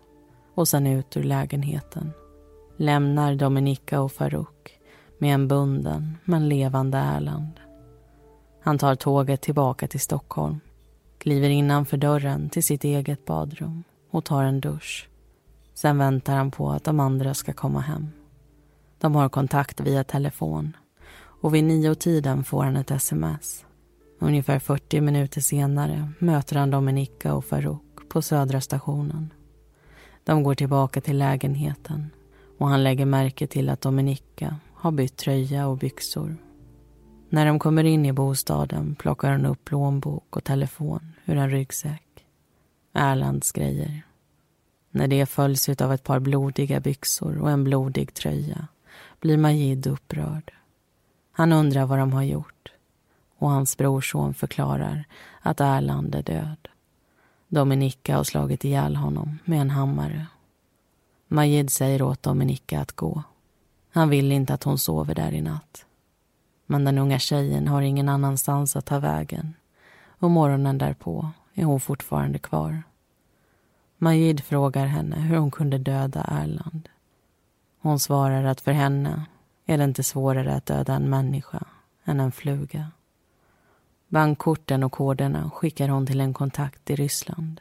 och 0.60 0.68
sen 0.68 0.86
ut 0.86 1.16
ur 1.16 1.22
lägenheten. 1.22 2.12
Lämnar 2.76 3.34
Dominika 3.34 4.00
och 4.00 4.12
Farouk 4.12 4.78
med 5.18 5.34
en 5.34 5.48
bunden 5.48 6.18
men 6.24 6.48
levande 6.48 6.98
Erland. 6.98 7.60
Han 8.62 8.78
tar 8.78 8.94
tåget 8.94 9.40
tillbaka 9.40 9.88
till 9.88 10.00
Stockholm, 10.00 10.60
kliver 11.18 11.48
innanför 11.48 11.96
dörren 11.96 12.48
till 12.48 12.64
sitt 12.64 12.84
eget 12.84 13.24
badrum 13.24 13.84
och 14.10 14.24
tar 14.24 14.44
en 14.44 14.60
dusch. 14.60 15.08
Sen 15.74 15.98
väntar 15.98 16.36
han 16.36 16.50
på 16.50 16.70
att 16.70 16.84
de 16.84 17.00
andra 17.00 17.34
ska 17.34 17.52
komma 17.52 17.80
hem. 17.80 18.08
De 18.98 19.14
har 19.14 19.28
kontakt 19.28 19.80
via 19.80 20.04
telefon 20.04 20.76
och 21.40 21.54
vid 21.54 21.64
nio 21.64 21.94
tiden 21.94 22.44
får 22.44 22.64
han 22.64 22.76
ett 22.76 22.90
sms. 22.90 23.64
Ungefär 24.18 24.58
40 24.58 25.00
minuter 25.00 25.40
senare 25.40 26.12
möter 26.18 26.56
han 26.56 26.70
Dominika 26.70 27.34
och 27.34 27.44
Farouk 27.44 28.08
på 28.08 28.22
Södra 28.22 28.60
stationen. 28.60 29.30
De 30.24 30.42
går 30.42 30.54
tillbaka 30.54 31.00
till 31.00 31.18
lägenheten 31.18 32.10
och 32.58 32.68
han 32.68 32.84
lägger 32.84 33.06
märke 33.06 33.46
till 33.46 33.68
att 33.68 33.80
Dominika 33.80 34.56
har 34.74 34.90
bytt 34.90 35.16
tröja 35.16 35.66
och 35.66 35.78
byxor. 35.78 36.36
När 37.28 37.46
de 37.46 37.58
kommer 37.58 37.84
in 37.84 38.06
i 38.06 38.12
bostaden 38.12 38.94
plockar 38.94 39.32
hon 39.32 39.46
upp 39.46 39.64
plånbok 39.64 40.36
och 40.36 40.44
telefon 40.44 41.12
ur 41.24 41.36
en 41.36 41.50
ryggsäck. 41.50 42.26
Erlands 42.92 43.52
grejer. 43.52 44.02
När 44.90 45.08
det 45.08 45.26
följs 45.26 45.68
av 45.68 45.92
ett 45.92 46.04
par 46.04 46.18
blodiga 46.20 46.80
byxor 46.80 47.38
och 47.38 47.50
en 47.50 47.64
blodig 47.64 48.14
tröja 48.14 48.68
blir 49.20 49.36
Majid 49.36 49.86
upprörd. 49.86 50.52
Han 51.32 51.52
undrar 51.52 51.86
vad 51.86 51.98
de 51.98 52.12
har 52.12 52.22
gjort 52.22 52.72
och 53.38 53.50
hans 53.50 53.76
brorson 53.76 54.34
förklarar 54.34 55.04
att 55.40 55.60
Erland 55.60 56.14
är 56.14 56.22
död. 56.22 56.68
Dominika 57.52 58.16
har 58.16 58.24
slagit 58.24 58.64
ihjäl 58.64 58.96
honom 58.96 59.38
med 59.44 59.60
en 59.60 59.70
hammare. 59.70 60.26
Majid 61.28 61.70
säger 61.70 62.02
åt 62.02 62.22
Dominika 62.22 62.80
att 62.80 62.92
gå. 62.92 63.22
Han 63.92 64.08
vill 64.08 64.32
inte 64.32 64.54
att 64.54 64.64
hon 64.64 64.78
sover 64.78 65.14
där 65.14 65.32
i 65.32 65.40
natt. 65.40 65.86
Men 66.66 66.84
den 66.84 66.98
unga 66.98 67.18
tjejen 67.18 67.68
har 67.68 67.82
ingen 67.82 68.08
annanstans 68.08 68.76
att 68.76 68.86
ta 68.86 68.98
vägen 68.98 69.54
och 70.18 70.30
morgonen 70.30 70.78
därpå 70.78 71.30
är 71.54 71.64
hon 71.64 71.80
fortfarande 71.80 72.38
kvar. 72.38 72.82
Majid 73.98 74.44
frågar 74.44 74.86
henne 74.86 75.16
hur 75.16 75.36
hon 75.36 75.50
kunde 75.50 75.78
döda 75.78 76.20
Erland. 76.20 76.88
Hon 77.80 78.00
svarar 78.00 78.44
att 78.44 78.60
för 78.60 78.72
henne 78.72 79.26
är 79.66 79.78
det 79.78 79.84
inte 79.84 80.02
svårare 80.02 80.54
att 80.54 80.66
döda 80.66 80.94
en 80.94 81.10
människa 81.10 81.64
än 82.04 82.20
en 82.20 82.32
fluga. 82.32 82.90
Bankkorten 84.10 84.82
och 84.82 84.92
koderna 84.92 85.50
skickar 85.50 85.88
hon 85.88 86.06
till 86.06 86.20
en 86.20 86.34
kontakt 86.34 86.90
i 86.90 86.96
Ryssland. 86.96 87.60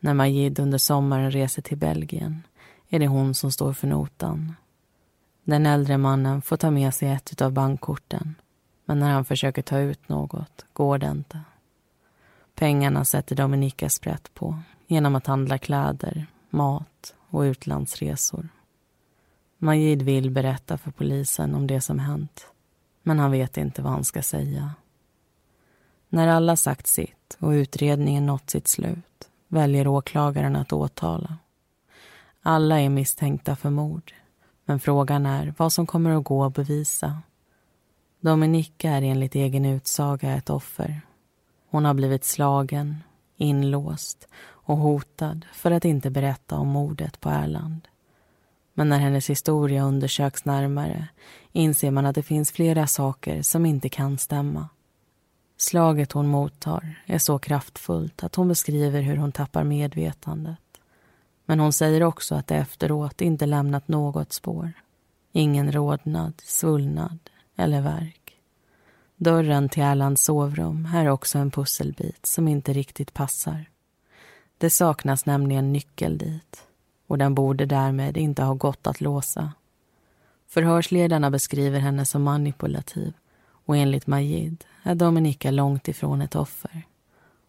När 0.00 0.14
Majid 0.14 0.58
under 0.58 0.78
sommaren 0.78 1.30
reser 1.30 1.62
till 1.62 1.78
Belgien 1.78 2.42
är 2.88 2.98
det 2.98 3.06
hon 3.06 3.34
som 3.34 3.52
står 3.52 3.72
för 3.72 3.86
notan. 3.86 4.54
Den 5.44 5.66
äldre 5.66 5.98
mannen 5.98 6.42
får 6.42 6.56
ta 6.56 6.70
med 6.70 6.94
sig 6.94 7.08
ett 7.08 7.42
av 7.42 7.52
bankkorten 7.52 8.34
men 8.84 8.98
när 8.98 9.10
han 9.10 9.24
försöker 9.24 9.62
ta 9.62 9.78
ut 9.78 10.08
något 10.08 10.66
går 10.72 10.98
det 10.98 11.10
inte. 11.10 11.40
Pengarna 12.54 13.04
sätter 13.04 13.36
Dominika 13.36 13.88
sprätt 13.88 14.34
på 14.34 14.58
genom 14.86 15.14
att 15.14 15.26
handla 15.26 15.58
kläder, 15.58 16.26
mat 16.50 17.14
och 17.28 17.40
utlandsresor. 17.40 18.48
Majid 19.58 20.02
vill 20.02 20.30
berätta 20.30 20.78
för 20.78 20.90
polisen 20.90 21.54
om 21.54 21.66
det 21.66 21.80
som 21.80 21.98
hänt 21.98 22.46
men 23.02 23.18
han 23.18 23.30
vet 23.30 23.56
inte 23.56 23.82
vad 23.82 23.92
han 23.92 24.04
ska 24.04 24.22
säga. 24.22 24.74
När 26.12 26.28
alla 26.28 26.56
sagt 26.56 26.86
sitt 26.86 27.36
och 27.38 27.50
utredningen 27.50 28.26
nått 28.26 28.50
sitt 28.50 28.68
slut 28.68 29.28
väljer 29.48 29.86
åklagaren 29.86 30.56
att 30.56 30.72
åtala. 30.72 31.36
Alla 32.42 32.80
är 32.80 32.88
misstänkta 32.88 33.56
för 33.56 33.70
mord 33.70 34.12
men 34.64 34.80
frågan 34.80 35.26
är 35.26 35.54
vad 35.56 35.72
som 35.72 35.86
kommer 35.86 36.10
att 36.10 36.24
gå 36.24 36.44
att 36.44 36.54
bevisa. 36.54 37.22
Dominika 38.20 38.90
är 38.90 39.02
enligt 39.02 39.34
egen 39.34 39.64
utsaga 39.64 40.36
ett 40.36 40.50
offer. 40.50 41.00
Hon 41.70 41.84
har 41.84 41.94
blivit 41.94 42.24
slagen, 42.24 42.96
inlåst 43.36 44.28
och 44.42 44.76
hotad 44.76 45.46
för 45.52 45.70
att 45.70 45.84
inte 45.84 46.10
berätta 46.10 46.56
om 46.56 46.68
mordet 46.68 47.20
på 47.20 47.28
Erland. 47.28 47.88
Men 48.74 48.88
när 48.88 48.98
hennes 48.98 49.30
historia 49.30 49.84
undersöks 49.84 50.44
närmare 50.44 51.08
inser 51.52 51.90
man 51.90 52.06
att 52.06 52.14
det 52.14 52.22
finns 52.22 52.52
flera 52.52 52.86
saker 52.86 53.42
som 53.42 53.66
inte 53.66 53.88
kan 53.88 54.18
stämma. 54.18 54.68
Slaget 55.60 56.12
hon 56.12 56.26
mottar 56.26 57.02
är 57.06 57.18
så 57.18 57.38
kraftfullt 57.38 58.24
att 58.24 58.34
hon 58.34 58.48
beskriver 58.48 59.00
hur 59.00 59.16
hon 59.16 59.32
tappar 59.32 59.64
medvetandet. 59.64 60.80
Men 61.44 61.60
hon 61.60 61.72
säger 61.72 62.02
också 62.02 62.34
att 62.34 62.46
det 62.46 62.54
efteråt 62.54 63.20
inte 63.20 63.46
lämnat 63.46 63.88
något 63.88 64.32
spår. 64.32 64.72
Ingen 65.32 65.72
rodnad, 65.72 66.32
svullnad 66.44 67.18
eller 67.56 67.80
värk. 67.80 68.36
Dörren 69.16 69.68
till 69.68 69.82
Erlands 69.82 70.24
sovrum 70.24 70.88
är 70.94 71.08
också 71.08 71.38
en 71.38 71.50
pusselbit 71.50 72.26
som 72.26 72.48
inte 72.48 72.72
riktigt 72.72 73.14
passar. 73.14 73.64
Det 74.58 74.70
saknas 74.70 75.26
nämligen 75.26 75.72
nyckel 75.72 76.18
dit 76.18 76.66
och 77.06 77.18
den 77.18 77.34
borde 77.34 77.66
därmed 77.66 78.16
inte 78.16 78.42
ha 78.42 78.54
gått 78.54 78.86
att 78.86 79.00
låsa. 79.00 79.52
Förhörsledarna 80.48 81.30
beskriver 81.30 81.78
henne 81.78 82.04
som 82.04 82.22
manipulativ 82.22 83.12
och 83.70 83.76
enligt 83.76 84.06
Majid 84.06 84.64
är 84.82 84.94
Dominika 84.94 85.50
långt 85.50 85.88
ifrån 85.88 86.22
ett 86.22 86.36
offer. 86.36 86.82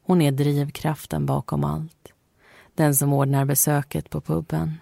Hon 0.03 0.21
är 0.21 0.31
drivkraften 0.31 1.25
bakom 1.25 1.63
allt. 1.63 2.13
Den 2.75 2.95
som 2.95 3.13
ordnar 3.13 3.45
besöket 3.45 4.09
på 4.09 4.21
puben, 4.21 4.77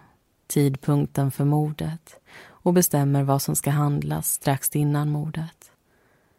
tidpunkten 0.47 1.31
för 1.31 1.45
mordet 1.45 2.19
och 2.41 2.73
bestämmer 2.73 3.23
vad 3.23 3.41
som 3.41 3.55
ska 3.55 3.69
handlas 3.69 4.31
strax 4.31 4.75
innan 4.75 5.09
mordet. 5.09 5.71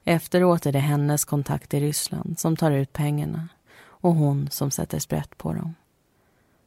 Efteråt 0.04 0.66
är 0.66 0.72
det 0.72 0.78
hennes 0.78 1.24
kontakt 1.24 1.74
i 1.74 1.80
Ryssland 1.80 2.38
som 2.38 2.56
tar 2.56 2.70
ut 2.70 2.92
pengarna 2.92 3.48
och 3.82 4.14
hon 4.14 4.48
som 4.50 4.70
sätter 4.70 4.98
sprätt 4.98 5.38
på 5.38 5.52
dem. 5.52 5.74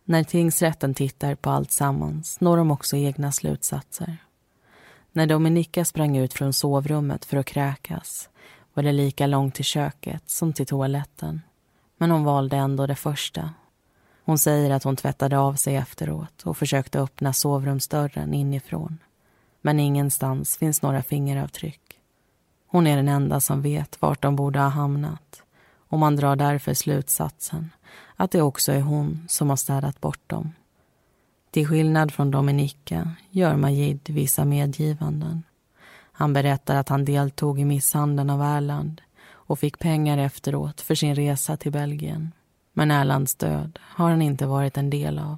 När 0.04 0.24
tingsrätten 0.24 0.94
tittar 0.94 1.36
på 1.36 1.50
allt 1.50 1.72
sammans 1.72 2.42
når 2.42 2.58
de 2.58 2.72
också 2.72 2.98
egna 2.98 3.32
slutsatser. 3.32 4.18
När 5.16 5.28
Dominika 5.28 5.86
sprang 5.86 6.18
ut 6.18 6.34
från 6.34 6.54
sovrummet 6.54 7.26
för 7.26 7.38
att 7.38 7.46
kräkas 7.46 8.30
var 8.74 8.84
det 8.84 8.92
lika 8.92 9.28
långt 9.28 9.56
till 9.56 9.66
köket 9.66 10.30
som 10.30 10.54
till 10.54 10.66
toaletten. 10.66 11.42
Men 11.98 12.12
hon 12.12 12.24
valde 12.24 12.58
ändå 12.58 12.88
det 12.88 12.96
första. 12.96 13.54
Hon 14.26 14.38
säger 14.38 14.72
att 14.72 14.84
hon 14.84 14.96
tvättade 14.96 15.38
av 15.38 15.54
sig 15.54 15.76
efteråt 15.76 16.44
och 16.44 16.58
försökte 16.58 17.00
öppna 17.00 17.34
sovrumsdörren 17.34 18.34
inifrån. 18.34 18.98
Men 19.62 19.80
ingenstans 19.80 20.58
finns 20.58 20.82
några 20.82 21.04
fingeravtryck. 21.04 21.82
Hon 22.68 22.88
är 22.88 22.96
den 22.96 23.08
enda 23.08 23.40
som 23.40 23.62
vet 23.62 24.02
vart 24.02 24.22
de 24.22 24.36
borde 24.36 24.60
ha 24.60 24.68
hamnat 24.68 25.44
och 25.90 26.00
man 26.00 26.16
drar 26.16 26.36
därför 26.36 26.74
slutsatsen 26.74 27.70
att 28.16 28.32
det 28.32 28.42
också 28.42 28.72
är 28.72 28.82
hon 28.82 29.26
som 29.30 29.50
har 29.50 29.58
städat 29.58 30.02
bort 30.02 30.30
dem. 30.30 30.54
Till 31.54 31.68
skillnad 31.68 32.14
från 32.14 32.32
Dominika 32.32 33.12
gör 33.30 33.56
Majid 33.56 34.10
vissa 34.10 34.46
medgivanden. 34.46 35.44
Han 36.12 36.34
berättar 36.34 36.76
att 36.76 36.90
han 36.90 37.06
deltog 37.06 37.60
i 37.60 37.66
misshandeln 37.66 38.30
av 38.30 38.42
Erland 38.42 39.02
och 39.30 39.60
fick 39.60 39.80
pengar 39.80 40.18
efteråt 40.18 40.82
för 40.82 40.96
sin 40.96 41.16
resa 41.16 41.58
till 41.58 41.72
Belgien. 41.72 42.32
Men 42.74 42.92
Erlands 42.92 43.36
död 43.36 43.80
har 43.82 44.10
han 44.10 44.22
inte 44.22 44.46
varit 44.46 44.78
en 44.78 44.90
del 44.90 45.20
av. 45.20 45.38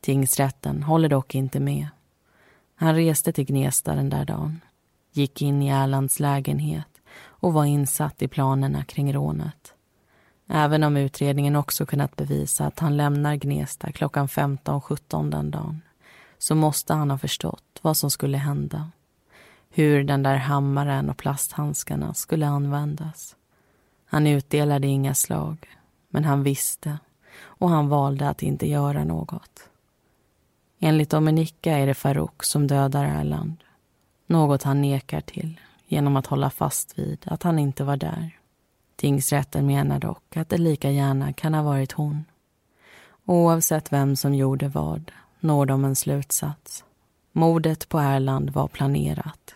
Tingsrätten 0.00 0.82
håller 0.82 1.08
dock 1.08 1.34
inte 1.34 1.60
med. 1.60 1.88
Han 2.74 2.94
reste 2.94 3.32
till 3.32 3.46
Gnesta 3.46 3.94
den 3.94 4.10
där 4.10 4.24
dagen, 4.24 4.60
gick 5.12 5.42
in 5.42 5.62
i 5.62 5.68
Erlands 5.68 6.20
lägenhet 6.20 7.00
och 7.22 7.52
var 7.52 7.64
insatt 7.64 8.22
i 8.22 8.28
planerna 8.28 8.84
kring 8.84 9.12
rånet. 9.12 9.74
Även 10.52 10.82
om 10.82 10.96
utredningen 10.96 11.56
också 11.56 11.86
kunnat 11.86 12.16
bevisa 12.16 12.66
att 12.66 12.78
han 12.78 12.96
lämnar 12.96 13.36
Gnesta 13.36 13.92
klockan 13.92 14.26
15.17 14.26 15.30
den 15.30 15.50
dagen 15.50 15.80
så 16.38 16.54
måste 16.54 16.94
han 16.94 17.10
ha 17.10 17.18
förstått 17.18 17.78
vad 17.82 17.96
som 17.96 18.10
skulle 18.10 18.38
hända. 18.38 18.90
Hur 19.70 20.04
den 20.04 20.22
där 20.22 20.36
hammaren 20.36 21.10
och 21.10 21.16
plasthandskarna 21.16 22.14
skulle 22.14 22.46
användas. 22.46 23.36
Han 24.06 24.26
utdelade 24.26 24.86
inga 24.86 25.14
slag, 25.14 25.68
men 26.08 26.24
han 26.24 26.42
visste 26.42 26.98
och 27.42 27.70
han 27.70 27.88
valde 27.88 28.28
att 28.28 28.42
inte 28.42 28.68
göra 28.68 29.04
något. 29.04 29.68
Enligt 30.78 31.10
Dominika 31.10 31.78
är 31.78 31.86
det 31.86 31.94
Farouk 31.94 32.42
som 32.44 32.66
dödar 32.66 33.04
Erland. 33.04 33.56
Något 34.26 34.62
han 34.62 34.80
nekar 34.80 35.20
till 35.20 35.60
genom 35.86 36.16
att 36.16 36.26
hålla 36.26 36.50
fast 36.50 36.98
vid 36.98 37.18
att 37.24 37.42
han 37.42 37.58
inte 37.58 37.84
var 37.84 37.96
där. 37.96 38.39
Tingsrätten 39.00 39.66
menar 39.66 39.98
dock 39.98 40.36
att 40.36 40.48
det 40.48 40.58
lika 40.58 40.90
gärna 40.90 41.32
kan 41.32 41.54
ha 41.54 41.62
varit 41.62 41.92
hon. 41.92 42.24
Oavsett 43.24 43.92
vem 43.92 44.16
som 44.16 44.34
gjorde 44.34 44.68
vad 44.68 45.12
når 45.40 45.66
de 45.66 45.84
en 45.84 45.96
slutsats. 45.96 46.84
Mordet 47.32 47.88
på 47.88 47.98
Erland 47.98 48.50
var 48.50 48.68
planerat. 48.68 49.54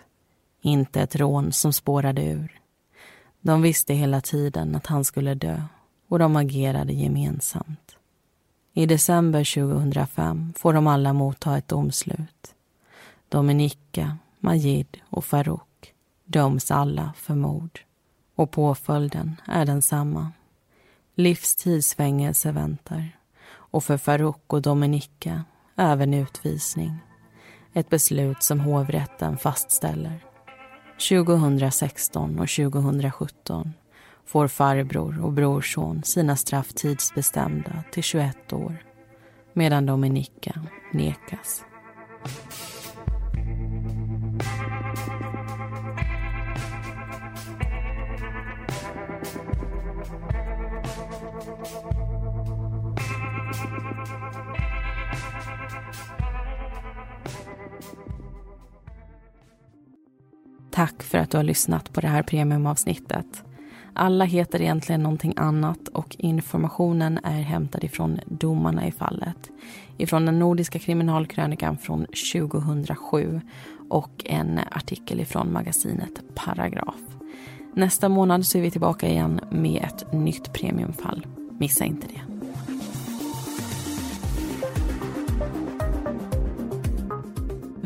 Inte 0.60 1.00
ett 1.00 1.16
rån 1.16 1.52
som 1.52 1.72
spårade 1.72 2.24
ur. 2.24 2.60
De 3.40 3.62
visste 3.62 3.94
hela 3.94 4.20
tiden 4.20 4.74
att 4.74 4.86
han 4.86 5.04
skulle 5.04 5.34
dö 5.34 5.62
och 6.08 6.18
de 6.18 6.36
agerade 6.36 6.92
gemensamt. 6.92 7.96
I 8.72 8.86
december 8.86 9.54
2005 9.54 10.52
får 10.56 10.72
de 10.72 10.86
alla 10.86 11.12
motta 11.12 11.58
ett 11.58 11.68
domslut. 11.68 12.54
Dominika, 13.28 14.18
Majid 14.40 14.96
och 15.10 15.24
Farouk 15.24 15.94
döms 16.24 16.70
alla 16.70 17.12
för 17.16 17.34
mord. 17.34 17.80
Och 18.34 18.50
påföljden 18.50 19.40
är 19.46 19.66
densamma. 19.66 20.32
Livstidsfängelse 21.14 22.52
väntar. 22.52 23.18
Och 23.46 23.84
för 23.84 23.96
Farouk 23.96 24.52
och 24.52 24.62
Dominika 24.62 25.44
även 25.76 26.14
utvisning. 26.14 26.98
Ett 27.72 27.90
beslut 27.90 28.42
som 28.42 28.60
hovrätten 28.60 29.38
fastställer. 29.38 30.24
2016 31.08 32.38
och 32.38 32.48
2017 32.48 33.72
får 34.26 34.48
farbror 34.48 35.24
och 35.24 35.32
brorson 35.32 36.02
sina 36.02 36.36
straff 36.36 36.72
tidsbestämda 36.72 37.84
till 37.92 38.02
21 38.02 38.52
år 38.52 38.84
medan 39.52 39.86
Dominika 39.86 40.60
nekas. 40.92 41.64
Tack 60.74 61.02
för 61.02 61.18
att 61.18 61.30
du 61.30 61.36
har 61.36 61.44
lyssnat 61.44 61.92
på 61.92 62.00
det 62.00 62.08
här 62.08 62.22
premiumavsnittet. 62.22 63.44
Alla 63.92 64.24
heter 64.24 64.62
egentligen 64.62 65.02
någonting 65.02 65.34
annat 65.36 65.88
och 65.88 66.16
informationen 66.18 67.18
är 67.24 67.42
hämtad 67.42 67.84
ifrån 67.84 68.20
domarna 68.26 68.86
i 68.86 68.92
fallet. 68.92 69.50
Ifrån 69.98 70.26
den 70.26 70.38
nordiska 70.38 70.78
kriminalkrönikan 70.78 71.78
från 71.78 72.06
2007 72.32 73.40
och 73.88 74.10
en 74.24 74.60
artikel 74.70 75.20
ifrån 75.20 75.52
magasinet 75.52 76.34
Paragraf. 76.34 77.00
Nästa 77.74 78.08
månad 78.08 78.46
så 78.46 78.58
är 78.58 78.62
vi 78.62 78.70
tillbaka 78.70 79.08
igen 79.08 79.40
med 79.50 79.84
ett 79.84 80.12
nytt 80.12 80.52
premiumfall. 80.52 81.26
Missa 81.58 81.84
inte 81.84 82.06
det. 82.06 82.33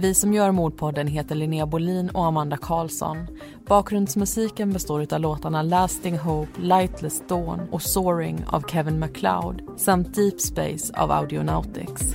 Vi 0.00 0.14
som 0.14 0.32
gör 0.32 0.50
Mordpodden 0.50 1.06
heter 1.06 1.34
Linnea 1.34 1.66
Bolin 1.66 2.10
och 2.10 2.26
Amanda 2.26 2.56
Karlsson. 2.56 3.26
Bakgrundsmusiken 3.66 4.72
består 4.72 5.14
av 5.14 5.20
låtarna 5.20 5.62
Lasting 5.62 6.18
Hope, 6.18 6.60
Lightless 6.60 7.22
Dawn 7.28 7.60
och 7.70 7.82
Soaring 7.82 8.44
av 8.46 8.62
Kevin 8.68 8.98
MacLeod 8.98 9.62
samt 9.76 10.14
Deep 10.14 10.40
Space 10.40 10.94
av 10.96 11.10
Audionautics. 11.10 12.14